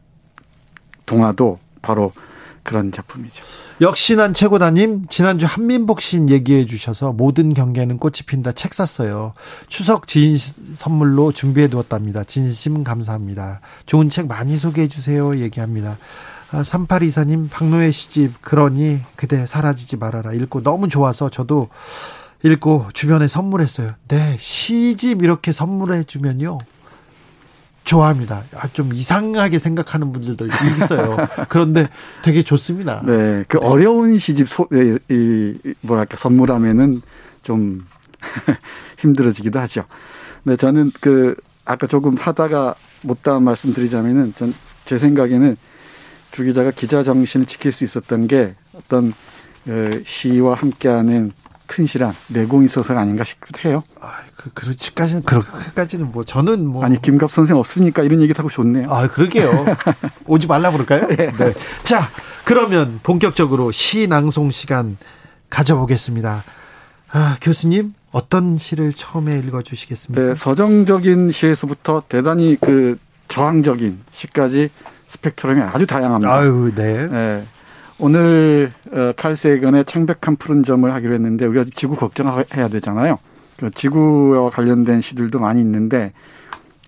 [1.05, 2.11] 동화도 바로
[2.69, 3.43] 그런 작품이죠.
[3.81, 9.33] 역시 난 최고다님 지난주 한민복 신 얘기해 주셔서 모든 경계는 꽃이 핀다 책 샀어요.
[9.67, 10.37] 추석 지인
[10.77, 12.23] 선물로 준비해 두었답니다.
[12.25, 13.61] 진심 감사합니다.
[13.87, 15.35] 좋은 책 많이 소개해 주세요.
[15.39, 15.97] 얘기합니다.
[16.51, 21.69] 아, 3824님 박노해 시집 그러니 그대 사라지지 말아라 읽고 너무 좋아서 저도
[22.43, 23.93] 읽고 주변에 선물했어요.
[24.09, 26.59] 네 시집 이렇게 선물해 주면요
[27.89, 28.43] 좋아합니다.
[28.55, 31.17] 아, 좀 이상하게 생각하는 분들도 있어요.
[31.49, 31.89] 그런데
[32.21, 33.01] 되게 좋습니다.
[33.05, 37.01] 네, 그 어려운 시집 소, 이, 뭐랄까 선물하면은
[37.43, 37.85] 좀
[38.99, 39.85] 힘들어지기도 하죠.
[40.43, 41.35] 네, 저는 그
[41.65, 44.53] 아까 조금 하다가 못다한 말씀드리자면은 전
[44.89, 45.55] 제 생각에는
[46.31, 49.13] 주 기자가 기자 정신을 지킬 수 있었던 게 어떤
[49.67, 51.31] 어, 시와 함께하는
[51.69, 53.83] 튼실한 내공이 있어서가 아닌가 싶기도 해요.
[54.01, 56.83] 아, 그, 그렇지까지는, 그렇게까지는 뭐, 저는 뭐.
[56.83, 58.87] 아니, 김갑 선생 없으니까 이런 얘기 하고 좋네요.
[58.89, 59.65] 아, 그러게요.
[60.27, 61.07] 오지 말라 그럴까요?
[61.07, 61.31] 네.
[61.31, 61.53] 네.
[61.83, 62.09] 자,
[62.43, 64.97] 그러면 본격적으로 시 낭송 시간
[65.49, 66.43] 가져보겠습니다.
[67.11, 70.27] 아, 교수님, 어떤 시를 처음에 읽어 주시겠습니까?
[70.27, 72.97] 네, 서정적인 시에서부터 대단히 그
[73.27, 74.69] 저항적인 시까지
[75.07, 76.33] 스펙트럼이 아주 다양합니다.
[76.33, 77.07] 아유, 네.
[77.07, 77.43] 네.
[77.99, 83.19] 오늘 어, 칼 세건의 창백한 푸른 점을 하기로 했는데 우리가 지구 걱정해야 되잖아요.
[83.57, 86.13] 그 지구와 관련된 시들도 많이 있는데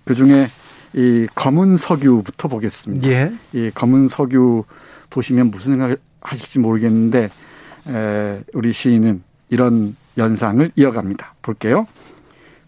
[0.04, 0.46] 그 중에
[0.94, 3.08] 이 검은 석유부터 보겠습니다.
[3.08, 3.32] 예.
[3.52, 4.64] 이 검은 석유
[5.10, 7.28] 보시면 무슨 생각을 하실지 모르겠는데
[7.88, 11.34] 에, 우리 시인은 이런 연상을 이어갑니다.
[11.42, 11.86] 볼게요.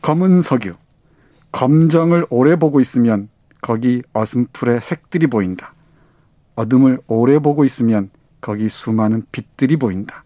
[0.02, 0.74] 검은 석유.
[1.52, 3.28] 검정을 오래 보고 있으면
[3.62, 5.72] 거기 어슴풀의 색들이 보인다.
[6.56, 8.10] 어둠을 오래 보고 있으면
[8.44, 10.22] 거기 수많은 빛들이 보인다.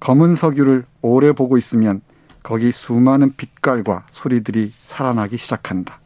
[0.00, 2.00] 검은 석유를 오래 보고 있으면
[2.42, 6.00] 거기 수많은 빛깔과 소리들이 살아나기 시작한다.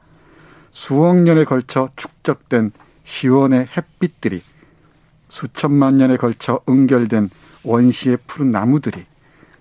[0.72, 2.72] 수억 년에 걸쳐 축적된
[3.04, 4.42] 시원의 햇빛들이
[5.28, 7.30] 수천만 년에 걸쳐 응결된
[7.62, 9.06] 원시의 푸른 나무들이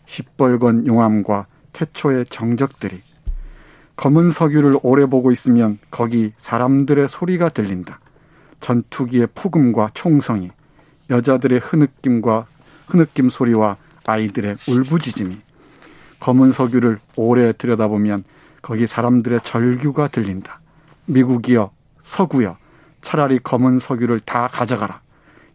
[0.07, 2.99] 시뻘건 용암과 태초의 정적들이
[3.95, 7.99] 검은 석유를 오래 보고 있으면 거기 사람들의 소리가 들린다.
[8.59, 10.49] 전투기의 폭음과 총성이
[11.09, 12.45] 여자들의 흐느낌과
[12.87, 15.37] 흐느낌 소리와 아이들의 울부짖음이
[16.19, 18.23] 검은 석유를 오래 들여다보면
[18.61, 20.61] 거기 사람들의 절규가 들린다.
[21.05, 21.71] 미국이여
[22.03, 22.57] 서구여
[23.01, 25.01] 차라리 검은 석유를 다 가져가라.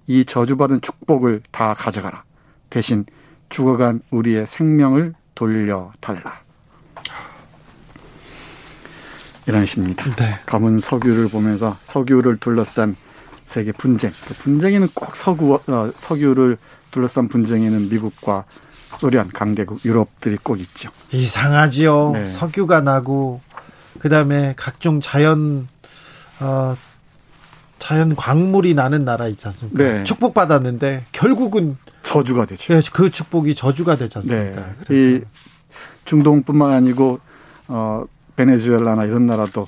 [0.07, 2.24] 이 저주받은 축복을 다 가져가라.
[2.70, 3.07] 대신
[3.49, 6.40] 죽어간 우리의 생명을 돌려달라.
[9.46, 10.05] 이런 시입니다.
[10.16, 10.38] 네.
[10.44, 12.96] 검은 석유를 보면서 석유를 둘러싼
[13.49, 14.12] 세계 분쟁.
[14.26, 16.59] 그 분쟁에는 꼭 서구, 어, 석유를
[16.90, 18.44] 둘러싼 분쟁에는 미국과
[18.99, 20.90] 소련, 강대국, 유럽들이 꼭 있죠.
[21.12, 22.11] 이상하지요.
[22.12, 22.28] 네.
[22.28, 23.40] 석유가 나고,
[23.99, 25.66] 그 다음에 각종 자연,
[26.40, 26.76] 어,
[27.78, 29.82] 자연 광물이 나는 나라 있지 않습니까?
[29.82, 30.05] 네.
[30.05, 32.74] 축복받았는데, 결국은 저주가 되죠.
[32.74, 34.66] 네, 그 축복이 저주가 되지 않습니까?
[34.88, 34.94] 네.
[34.94, 35.20] 이
[36.05, 37.18] 중동뿐만 아니고,
[37.68, 38.05] 어,
[38.36, 39.66] 베네수엘라나 이런 나라도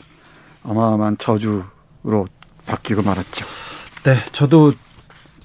[0.64, 2.28] 어마어마한 저주로
[2.66, 3.69] 바뀌고 말았죠.
[4.02, 4.72] 네, 저도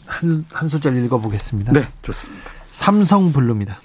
[0.05, 1.73] 한, 한 소절 읽어보겠습니다.
[1.73, 2.49] 네, 좋습니다.
[2.71, 3.81] 삼성 블루입니다.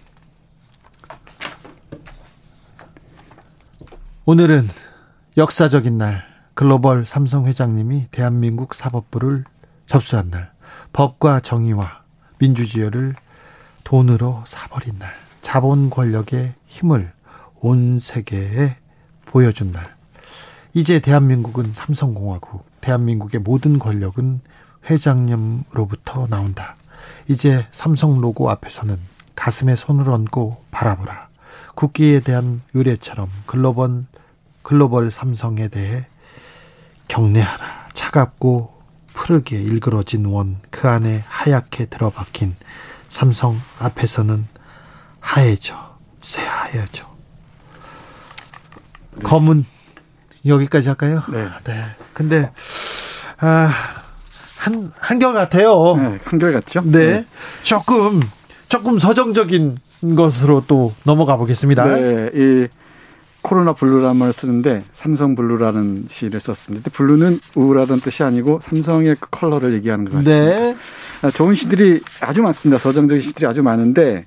[4.26, 4.68] 오늘은
[5.36, 9.44] 역사적인 날, 글로벌 삼성 회장님이 대한민국 사법부를
[9.86, 10.52] 접수한 날,
[10.92, 12.04] 법과 정의와
[12.38, 13.16] 민주주의를
[13.82, 15.12] 돈으로 사버린 날,
[15.42, 17.12] 자본 권력의 힘을
[17.56, 18.76] 온 세계에
[19.24, 19.84] 보여준 날.
[20.74, 24.42] 이제 대한민국은 삼성공화국, 대한민국의 모든 권력은
[24.88, 26.76] 회장님으로부터 나온다.
[27.28, 28.98] 이제 삼성 로고 앞에서는
[29.36, 31.28] 가슴에 손을 얹고 바라보라.
[31.74, 34.04] 국기에 대한 의뢰처럼 글로벌,
[34.62, 36.06] 글로벌 삼성에 대해
[37.08, 37.88] 경례하라.
[37.94, 38.80] 차갑고
[39.12, 42.56] 푸르게 일그러진 원, 그 안에 하얗게 들어박힌
[43.08, 44.46] 삼성 앞에서는
[45.20, 47.08] 하얘져, 새하얘져.
[49.12, 49.22] 네.
[49.22, 49.66] 검은
[50.46, 51.22] 여기까지 할까요?
[51.30, 51.48] 네.
[51.64, 51.84] 네.
[52.14, 52.52] 근데
[53.38, 53.99] 아,
[54.60, 55.96] 한 한결 같아요.
[55.96, 56.82] 네, 한결 같죠?
[56.84, 56.98] 네.
[56.98, 57.26] 네.
[57.62, 58.20] 조금
[58.68, 59.78] 조금 서정적인
[60.14, 61.86] 것으로 또 넘어가 보겠습니다.
[61.86, 62.30] 네.
[62.34, 62.68] 이
[63.40, 66.90] 코로나 블루라는 말을 쓰는데 삼성 블루라는 시를 썼습니다.
[66.90, 70.60] 블루는 우울하다는 뜻이 아니고 삼성의 그 컬러를 얘기하는 것 같습니다.
[70.60, 70.76] 네.
[71.22, 72.78] 아, 좋은 시들이 아주 많습니다.
[72.78, 74.26] 서정적인 시들이 아주 많은데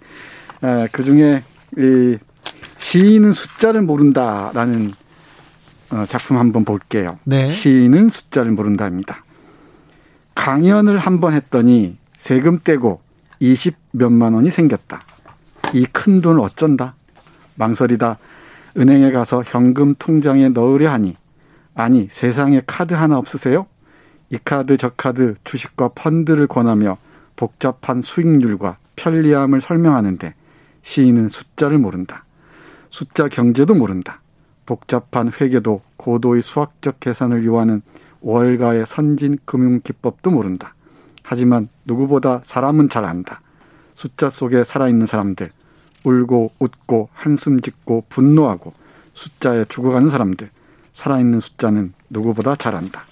[0.62, 1.44] 아, 그 중에
[1.78, 2.18] 이
[2.78, 4.94] 시인은 숫자를 모른다라는
[5.92, 7.20] 어, 작품 한번 볼게요.
[7.24, 7.48] 네.
[7.48, 9.23] 시인은 숫자를 모른다입니다.
[10.36, 13.02] 강연을 한 번 했더니 세금 떼고
[13.40, 15.02] 20 몇만 원이 생겼다.
[15.74, 16.96] 이 큰 돈을 어쩐다?
[17.56, 18.18] 망설이다.
[18.78, 21.16] 은행에 가서 현금 통장에 넣으려 하니
[21.76, 23.68] 아니 세상에 카드 하나 없으세요?
[24.30, 26.98] 이 카드 저 카드 주식과 펀드를 권하며
[27.36, 30.34] 복잡한 수익률과 편리함을 설명하는데
[30.82, 32.26] 시인은 숫자를 모른다.
[32.90, 34.22] 숫자 경제도 모른다.
[34.66, 37.82] 복잡한 회계도 고도의 수학적 계산을 요하는
[38.24, 40.74] 월가의 선진 금융 기법도 모른다.
[41.22, 43.42] 하지만 누구보다 사람은 잘 안다.
[43.96, 45.52] 숫자 속에 살아있는 사람들,
[46.04, 48.74] 울고 웃고 한숨 짓고 분노하고
[49.14, 50.50] 숫자에 죽어가는 사람들,
[50.94, 53.04] 살아있는 숫자는 누구보다 잘 안다.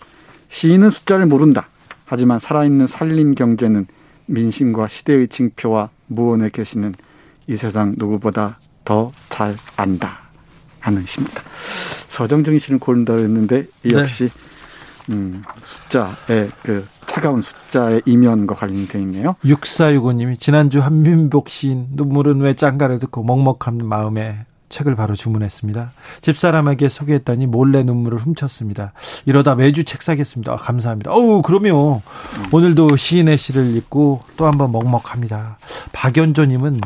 [0.50, 1.68] 시인은 숫자를 모른다.
[2.06, 3.86] 하지만 살아있는 살림 경제는
[4.26, 6.94] 민심과 시대의 징표와 무언에 계시는
[7.48, 10.20] 이 세상 누구보다 더 잘 안다
[10.80, 11.42] 하는 시입니다.
[12.10, 14.02] 서정정 씨는 고른다 그랬는데 이 네.
[14.02, 14.51] 역시 네.
[15.12, 19.36] 음, 숫자의 그 차가운 숫자의 이면과 관련되어 있네요.
[19.44, 25.92] 6465님이 지난주 한민복 시인 눈물은 왜 짠가를 듣고 먹먹한 마음에 책을 바로 주문했습니다.
[26.22, 28.94] 집사람에게 소개했더니 몰래 눈물을 훔쳤습니다.
[29.26, 30.54] 이러다 매주 책 사겠습니다.
[30.54, 31.12] 아, 감사합니다.
[31.12, 32.02] 어우, 그럼요.
[32.02, 32.44] 음.
[32.54, 35.58] 오늘도 시인의 시를 읽고 또 한번 먹먹합니다.
[35.92, 36.80] 박연조님은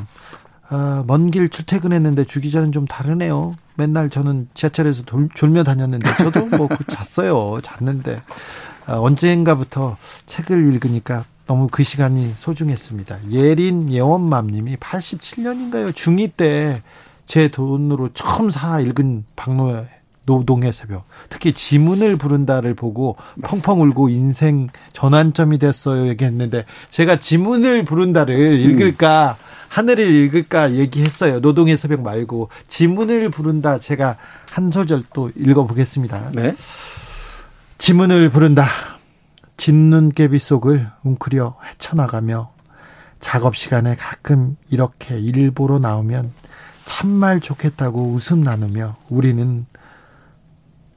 [0.70, 3.56] 아, 먼길 출퇴근했는데 주 기자는 좀 다르네요.
[3.76, 7.60] 맨날 저는 지하철에서 돌, 졸며 다녔는데 저도 뭐그 잤어요.
[7.62, 8.22] 잤는데
[8.86, 13.32] 아, 언젠가부터 책을 읽으니까 너무 그 시간이 소중했습니다.
[13.32, 15.92] 예린 예원맘님이 87년인가요?
[15.92, 16.82] 중2 때
[17.26, 19.86] 제 돈으로 처음 사 읽은 박노
[20.26, 21.06] 노동의 새벽.
[21.30, 26.08] 특히 지문을 부른다를 보고 펑펑 울고 인생 전환점이 됐어요.
[26.08, 29.45] 얘기했는데 제가 지문을 부른다를 읽을까 음.
[29.76, 31.42] 하늘을 읽을까 얘기했어요.
[31.42, 33.78] 노동의 새벽 말고 지문을 부른다.
[33.78, 34.16] 제가
[34.50, 36.32] 한 소절 또 읽어보겠습니다.
[36.32, 36.56] 네.
[37.78, 38.70] 지문을 부른다.
[39.58, 42.54] 진눈깨비 속을 웅크려 헤쳐나가며
[43.20, 46.32] 작업 시간에 가끔 이렇게 일보러 나오면
[46.86, 49.66] 참말 좋겠다고 웃음 나누며 우리는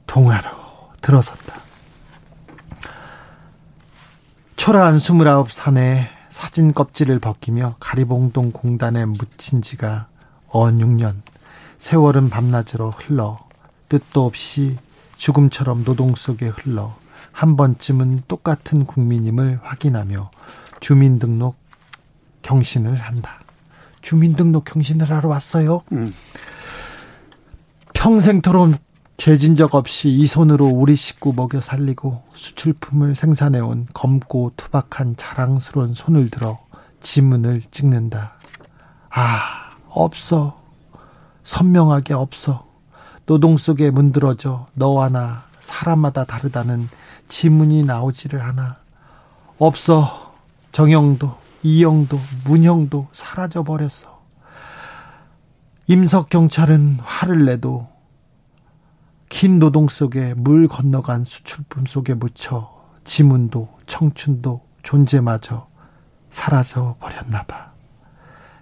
[0.07, 0.51] 동화로
[1.01, 1.57] 들어섰다.
[4.55, 10.07] 초라한 스물아홉 산에 사진 껍질을 벗기며 가리봉동 공단에 묻힌 지가
[10.47, 11.17] 언 6년.
[11.81, 13.41] 세월은 밤낮으로 흘러
[13.89, 14.77] 뜻도 없이
[15.17, 16.95] 죽음처럼 노동 속에 흘러
[17.33, 20.31] 한 번쯤은 똑같은 국민임을 확인하며
[20.79, 21.57] 주민등록
[22.43, 23.41] 경신을 한다.
[24.01, 25.83] 주민등록 경신을 하러 왔어요.
[25.91, 26.13] 음.
[27.95, 28.79] 평생토록
[29.19, 36.31] 죄진 적 없이 이 손으로 우리 식구 먹여 살리고 수출품을 생산해온 검고 투박한 자랑스러운 손을
[36.31, 36.61] 들어
[37.01, 38.35] 지문을 찍는다.
[39.11, 40.63] 아, 없어.
[41.43, 42.65] 선명하게 없어.
[43.27, 46.89] 노동 속에 문드러져 너와 나 사람마다 다르다는
[47.27, 48.77] 지문이 나오지를 않아.
[49.59, 50.33] 없어.
[50.71, 54.23] 정영도, 이영도, 문형도 사라져 버렸어.
[55.89, 57.89] 임석 경찰은 화를 내도
[59.29, 62.73] 긴 노동 속에 물 건너간 수출품 속에 묻혀
[63.05, 65.69] 지문도 청춘도 존재마저
[66.31, 67.73] 사라져 버렸나 봐.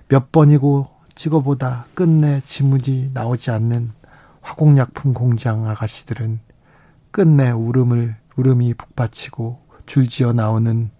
[0.09, 3.93] 몇 번이고 찍어보다 끝내 지문이 나오지 않는
[4.43, 6.41] 화공약품 공장 아가씨들은
[7.11, 10.91] 끝내 울음을 울음이 북받치고 줄지어 나오는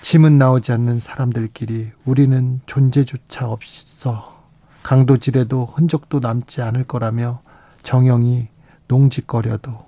[0.00, 4.42] 짐은 나오지 않는 사람들끼리 우리는 존재조차 없어
[4.82, 7.40] 강도질에도 흔적도 남지 않을 거라며
[7.82, 8.48] 정영이
[8.92, 9.86] 농짓거려도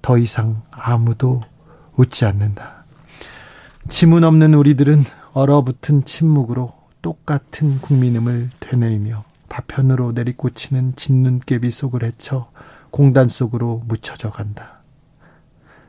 [0.00, 1.40] 더 이상 아무도
[1.96, 2.84] 웃지 않는다.
[3.88, 6.72] 지문 없는 우리들은 얼어붙은 침묵으로
[7.02, 12.50] 똑같은 국민음을 되뇌이며 파편으로 내리꽂히는 진눈깨비 속을 헤쳐
[12.92, 14.82] 공단 속으로 묻혀져 간다.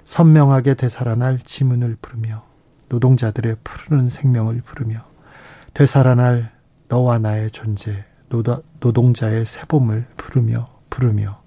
[0.05, 2.43] 선명하게 되살아날 지문을 부르며
[2.87, 5.05] 노동자들의 푸르는 생명을 부르며
[5.75, 6.51] 되살아날
[6.87, 8.05] 너와 나의 존재
[8.79, 11.39] 노동자의 새봄을 부르며 부르며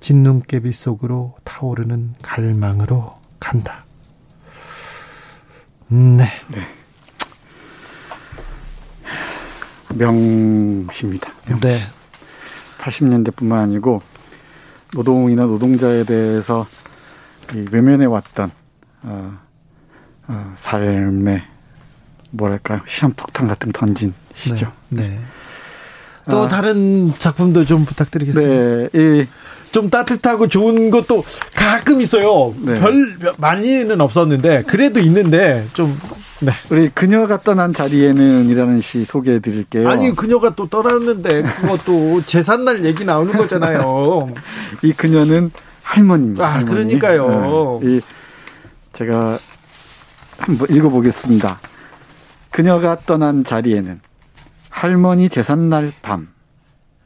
[0.00, 3.84] 진눈깨비 속으로 타오르는 갈망으로 간다.
[5.88, 6.30] 네.
[6.48, 6.68] 네.
[9.94, 11.32] 명시입니다.
[11.46, 11.66] 명시.
[11.66, 11.78] 네.
[12.78, 14.02] 80년대뿐만 아니고
[14.94, 16.66] 노동이나 노동자에 대해서
[17.70, 18.50] 외면해 왔던
[19.02, 19.38] 어,
[20.28, 21.44] 어, 삶의
[22.30, 24.72] 뭐랄까요 시한폭탄 같은 던진 시죠.
[24.88, 25.08] 네.
[25.08, 25.20] 네.
[26.28, 28.50] 또 아, 다른 작품도 좀 부탁드리겠습니다.
[28.50, 29.26] 네, 이,
[29.76, 31.22] 좀 따뜻하고 좋은 것도
[31.54, 32.54] 가끔 있어요.
[32.62, 32.80] 네.
[32.80, 32.94] 별
[33.36, 36.00] 많이는 없었는데 그래도 있는데 좀
[36.40, 36.50] 네.
[36.70, 39.86] 우리 그녀가 떠난 자리에는이라는 시 소개해 드릴게요.
[39.86, 44.32] 아니 그녀가 또 떠났는데 그것도 재산날 얘기 나오는 거잖아요.
[44.80, 45.50] 이 그녀는
[45.82, 46.42] 할머니입니다.
[46.42, 46.70] 아 할머니.
[46.70, 47.80] 그러니까요.
[47.82, 47.96] 네.
[47.96, 48.00] 이
[48.94, 49.38] 제가
[50.38, 51.60] 한번 읽어보겠습니다.
[52.50, 54.00] 그녀가 떠난 자리에는
[54.70, 56.28] 할머니 재산날 밤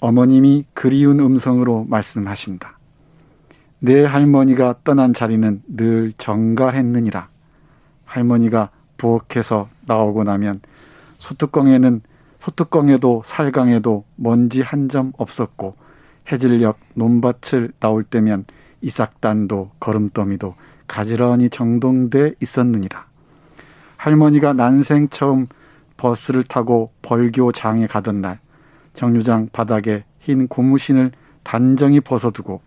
[0.00, 2.78] 어머님이 그리운 음성으로 말씀하신다.
[3.80, 7.28] 내 할머니가 떠난 자리는 늘 정가했느니라.
[8.04, 10.60] 할머니가 부엌에서 나오고 나면
[11.18, 12.02] 소뚜껑에는
[12.38, 15.76] 소뚜껑에도 살강에도 먼지 한 점 없었고
[16.32, 18.44] 해질녘 논밭을 나올 때면
[18.82, 20.54] 이삭단도 걸음더미도
[20.86, 23.06] 가지런히 정돈돼 있었느니라.
[23.96, 25.46] 할머니가 난생 처음
[25.96, 28.40] 버스를 타고 벌교장에 가던 날
[29.00, 32.60] 정류장 바닥에 흰 고무신을 단정히 벗어두고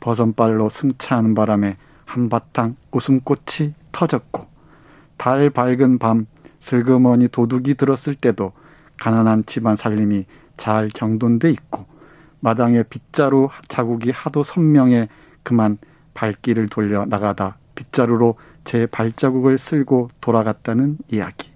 [0.00, 1.76] 버선발로 승차하는 바람에
[2.06, 4.46] 한바탕 웃음꽃이 터졌고
[5.18, 6.26] 달 밝은 밤
[6.58, 8.52] 슬그머니 도둑이 들었을 때도
[8.98, 10.24] 가난한 집안 살림이
[10.56, 11.84] 잘 정돈돼 있고
[12.40, 15.10] 마당에 빗자루 자국이 하도 선명해
[15.42, 15.76] 그만
[16.14, 21.53] 발길을 돌려 나가다 빗자루로 제 발자국을 쓸고 돌아갔다는 이야기.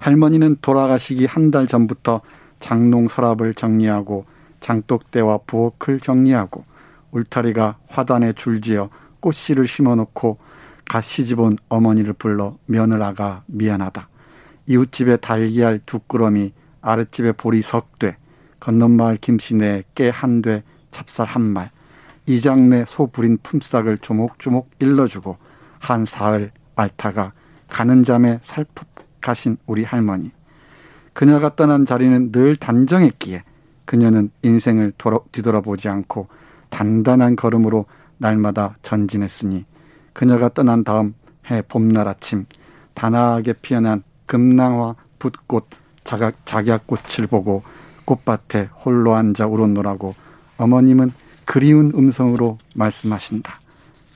[0.00, 2.22] 할머니는 돌아가시기 한 달 전부터
[2.58, 4.24] 장롱 서랍을 정리하고
[4.60, 6.64] 장독대와 부엌을 정리하고
[7.12, 8.88] 울타리가 화단에 줄지어
[9.20, 10.38] 꽃씨를 심어놓고
[10.88, 14.08] 갓 시집 온 어머니를 불러 며느라가 미안하다.
[14.66, 18.16] 이웃집에 달걀 두 꾸러미, 아랫집에 보리 석돼,
[18.60, 21.70] 건넌마을 김씨네 깨한 돼, 찹쌀 한 말,
[22.26, 25.36] 이장내 소 부린 품삯을 조목조목 일러주고
[25.78, 27.32] 한 사흘 앓다가
[27.68, 28.89] 가는 잠에 살푹
[29.20, 30.30] 가신 우리 할머니.
[31.12, 33.42] 그녀가 떠난 자리는 늘 단정했기에
[33.84, 36.28] 그녀는 인생을 돌아, 뒤돌아보지 않고
[36.68, 37.86] 단단한 걸음으로
[38.18, 39.64] 날마다 전진했으니
[40.12, 41.14] 그녀가 떠난 다음
[41.50, 42.46] 해 봄날 아침
[42.94, 45.66] 단아하게 피어난 금낭화 붓꽃
[46.04, 47.62] 자각, 작약꽃을 보고
[48.04, 50.14] 꽃밭에 홀로 앉아 울었노라고
[50.56, 51.10] 어머님은
[51.44, 53.54] 그리운 음성으로 말씀하신다.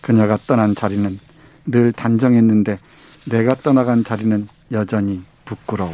[0.01, 1.19] 그녀가 떠난 자리는
[1.67, 2.79] 늘 단정했는데
[3.31, 5.93] 내가 떠나간 자리는 여전히 부끄러워.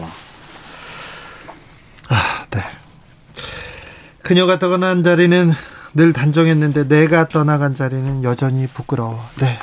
[2.08, 2.60] 아, 네.
[4.22, 5.52] 그녀가 떠난 자리는
[5.94, 9.18] 늘 단정했는데 내가 떠나간 자리는 여전히 부끄러워.
[9.40, 9.56] 네.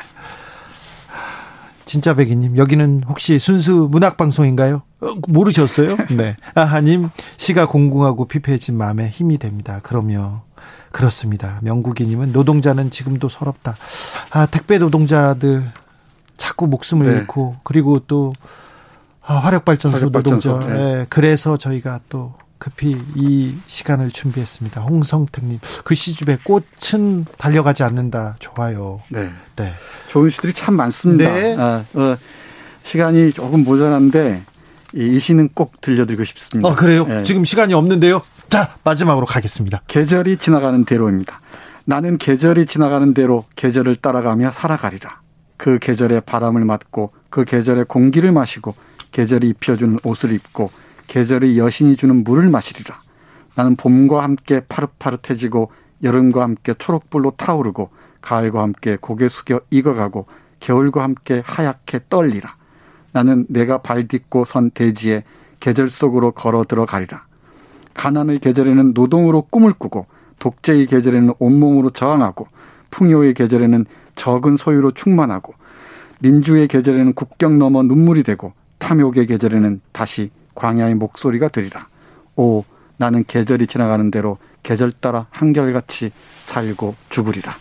[1.85, 4.81] 진짜 백이님 여기는 혹시 순수 문학 방송인가요?
[4.99, 5.95] 어, 모르셨어요?
[6.15, 6.35] 네.
[6.53, 9.79] 아하님 시가 공공하고 피폐해진 마음에 힘이 됩니다.
[9.83, 10.41] 그럼요.
[10.91, 11.59] 그렇습니다.
[11.61, 13.77] 명국이님은 노동자는 지금도 서럽다.
[14.31, 15.63] 아 택배 노동자들
[16.35, 17.13] 자꾸 목숨을 네.
[17.13, 18.33] 잃고 그리고 또
[19.27, 20.73] 아, 화력발전소, 화력발전소 노동자.
[20.73, 20.83] 네.
[20.83, 21.05] 네.
[21.09, 24.81] 그래서 저희가 또 급히 이 시간을 준비했습니다.
[24.81, 28.37] 홍성택님 글씨집에 꽃은 달려가지 않는다.
[28.39, 29.01] 좋아요.
[29.09, 29.29] 네.
[29.57, 29.73] 네.
[30.07, 31.31] 좋은 시들이 참 많습니다.
[31.31, 31.55] 네.
[31.59, 32.17] 아, 어,
[32.83, 34.43] 시간이 조금 모자란데
[34.93, 36.69] 이 시는 꼭 들려드리고 싶습니다.
[36.69, 37.05] 아, 그래요?
[37.05, 37.23] 네.
[37.23, 38.21] 지금 시간이 없는데요.
[38.49, 39.81] 자, 마지막으로 가겠습니다.
[39.87, 41.41] 계절이 지나가는 대로입니다.
[41.83, 45.19] 나는 계절이 지나가는 대로 계절을 따라가며 살아가리라.
[45.57, 48.75] 그 계절의 바람을 맞고 그 계절의 공기를 마시고
[49.11, 50.69] 계절이 입혀주는 옷을 입고
[51.07, 53.01] 계절의 여신이 주는 물을 마시리라.
[53.55, 55.71] 나는 봄과 함께 파릇파릇해지고
[56.03, 57.89] 여름과 함께 초록불로 타오르고
[58.21, 60.27] 가을과 함께 고개 숙여 익어가고
[60.59, 62.55] 겨울과 함께 하얗게 떨리라.
[63.13, 65.23] 나는 내가 발 딛고 선 대지에
[65.59, 67.25] 계절 속으로 걸어 들어가리라.
[67.93, 70.05] 가난의 계절에는 노동으로 꿈을 꾸고
[70.39, 72.47] 독재의 계절에는 온몸으로 저항하고
[72.91, 73.85] 풍요의 계절에는
[74.15, 75.53] 적은 소유로 충만하고
[76.21, 81.87] 민주의 계절에는 국경 넘어 눈물이 되고 탐욕의 계절에는 다시 광야의 목소리가 되리라.
[82.35, 82.63] 오,
[82.97, 86.11] 나는 계절이 지나가는 대로 계절 따라 한결같이
[86.43, 87.53] 살고 죽으리라.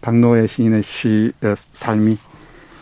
[0.00, 1.32] 박노해 시인의 시
[1.72, 2.18] 삶이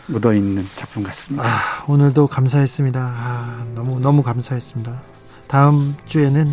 [0.07, 1.47] 묻어 있는 작품 같습니다.
[1.47, 2.99] 아, 오늘도 감사했습니다.
[2.99, 5.01] 아, 너무 너무 감사했습니다.
[5.47, 6.47] 다음 주에는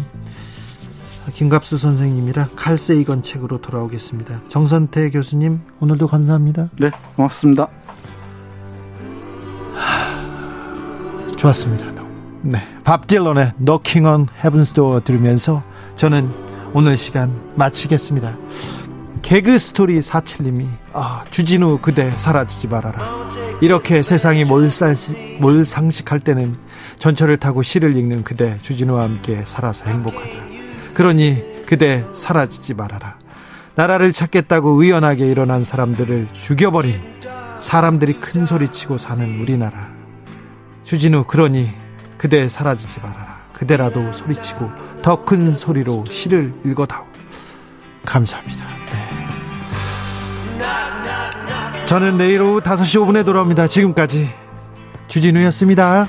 [1.34, 4.42] 김갑수 선생님이랑 칼세이건 책으로 돌아오겠습니다.
[4.48, 6.70] 정선태 교수님 오늘도 감사합니다.
[6.78, 7.68] 네, 고맙습니다.
[11.42, 11.86] 좋았습니다.
[12.42, 12.60] 네.
[12.84, 15.64] 밥 딜런의 Knocking on Heaven's Door 들으면서
[15.96, 16.30] 저는
[16.72, 18.36] 오늘 시간 마치겠습니다.
[19.22, 23.28] 개그 스토리 47님이 아, 주진우 그대 사라지지 말아라.
[23.60, 26.56] 이렇게 세상이 몰살시, 몰상식할 때는
[26.98, 30.30] 전철을 타고 시를 읽는 그대 주진우와 함께 살아서 행복하다.
[30.94, 33.16] 그러니 그대 사라지지 말아라.
[33.74, 37.00] 나라를 찾겠다고 의연하게 일어난 사람들을 죽여버린
[37.58, 40.01] 사람들이 큰 소리치고 사는 우리나라.
[40.84, 41.70] 주진우 그러니
[42.18, 43.40] 그대 사라지지 말아라.
[43.52, 44.70] 그대라도 소리치고
[45.02, 47.04] 더 큰 소리로 시를 읽어다오.
[48.04, 48.64] 감사합니다.
[48.92, 49.08] 네.
[51.86, 53.68] 저는 내일 오후 5시 5분에 돌아옵니다.
[53.68, 54.28] 지금까지
[55.08, 56.06] 주진우였습니다.